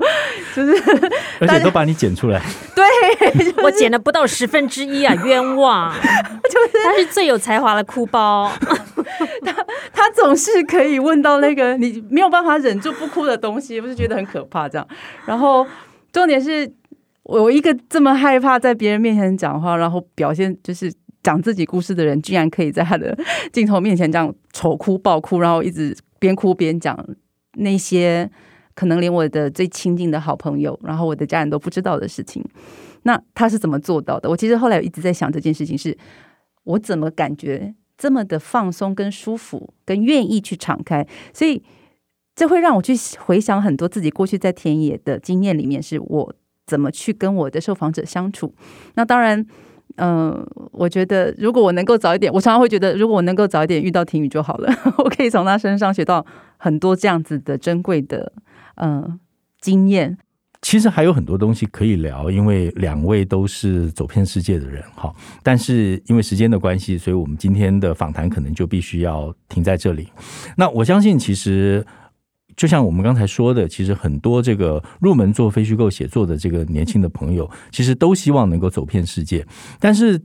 [0.56, 0.72] 就是。
[1.40, 2.40] 而且都把你剪出来，
[2.74, 5.92] 对、就是、我剪了不到十分之一啊，冤枉！
[6.02, 8.50] 就是他是最有才华的哭包，
[9.44, 9.52] 他
[9.92, 14.86] 他总是可以问到那个你没有办法忍住不哭的东西，不是觉得很可怕这样。
[15.26, 15.66] 然后
[16.12, 16.70] 重点是
[17.22, 23.16] 我一个这么害怕在别人面前讲话，然后表现就是讲自己故事的人，居然可以在他的
[23.52, 26.98] 镜头面前这样丑哭爆哭，然后一直边哭边讲
[27.54, 28.30] 那些。
[28.80, 32.42] 可能连我的最亲近的好朋友，然后我的家人都不知道的事情，
[33.02, 34.26] 那他是怎么做到的？
[34.30, 35.94] 我其实后来一直在想这件事情是，
[36.64, 41.62] 我怎么感觉这么的放松、跟舒服、跟愿意去敞开，所以
[42.34, 46.34] 这会让我去回想很多自己过去在田野的经验里面，是我
[46.66, 48.54] 怎么去跟我的受访者相处。
[48.94, 49.44] 那当然，
[49.96, 56.24] 嗯、我觉得如果我能够早一点，我常常会觉得，如果我能够早一点遇到婷宇就好了， 我可以从他身上学到
[56.56, 58.32] 很多这样子的珍贵的。
[58.82, 59.20] 嗯，
[59.60, 60.16] 经验
[60.62, 65.10] 其实还有很多东西可以聊，因为两位都是走遍世界的人哈。
[65.42, 70.08] 但是因为时间的关系，所以我们今天的访谈可能就必须要停在这里。
[70.56, 71.84] 那我相信，其实
[72.56, 79.46] 就像我们刚才说的，其实很多这个入门做非虚构写作的这个年轻的朋友，其实都希望能够走遍世界。
[79.78, 80.20] 但是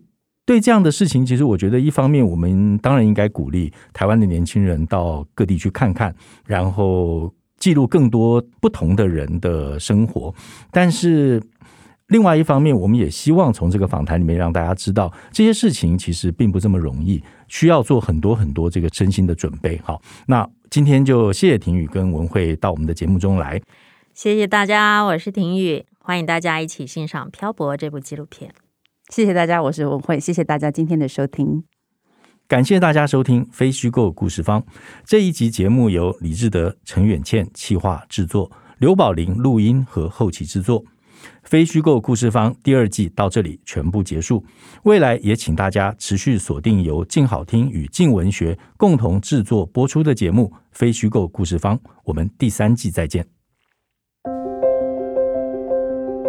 [0.46, 6.14] 对这样的事情，其实我觉得一方面，我们当然应该鼓励台湾的年轻人到各地去看看，
[6.46, 7.34] 然后。
[7.66, 10.32] 记录更多不同的人的生活。
[10.70, 11.42] 但是
[12.10, 19.82] 另外一方面，我们也希望从这个访谈里面让大家知道，这些事情其实并不这么容易，需要做很多很多这个身心的准备。
[19.84, 23.60] 好，那今天就谢谢婷宇跟文慧到我们的节目中来。
[24.14, 28.54] 谢谢大家，我是婷宇，欢迎大家一起欣赏《漂泊》这部纪录片。
[29.10, 31.64] 谢谢大家，我是文慧，谢谢大家今天的收听。
[32.48, 34.62] 感谢大家收听《非虚构故事方》
[35.04, 40.84] 这一集节目，由李志德、陈远倩企划制作，刘宝林录音和后期制作。
[41.42, 44.46] 《非虚构故事方》第二季到这里全部结束。
[44.84, 51.76] 未来也请大家持续锁定由静好听与静文学共同制作播出的节目《非虚构故事方》。
[52.04, 53.26] 我们第三季再见。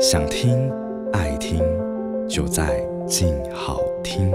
[0.01, 0.71] 想听
[1.13, 1.63] 爱听，
[2.27, 4.33] 就在静好听。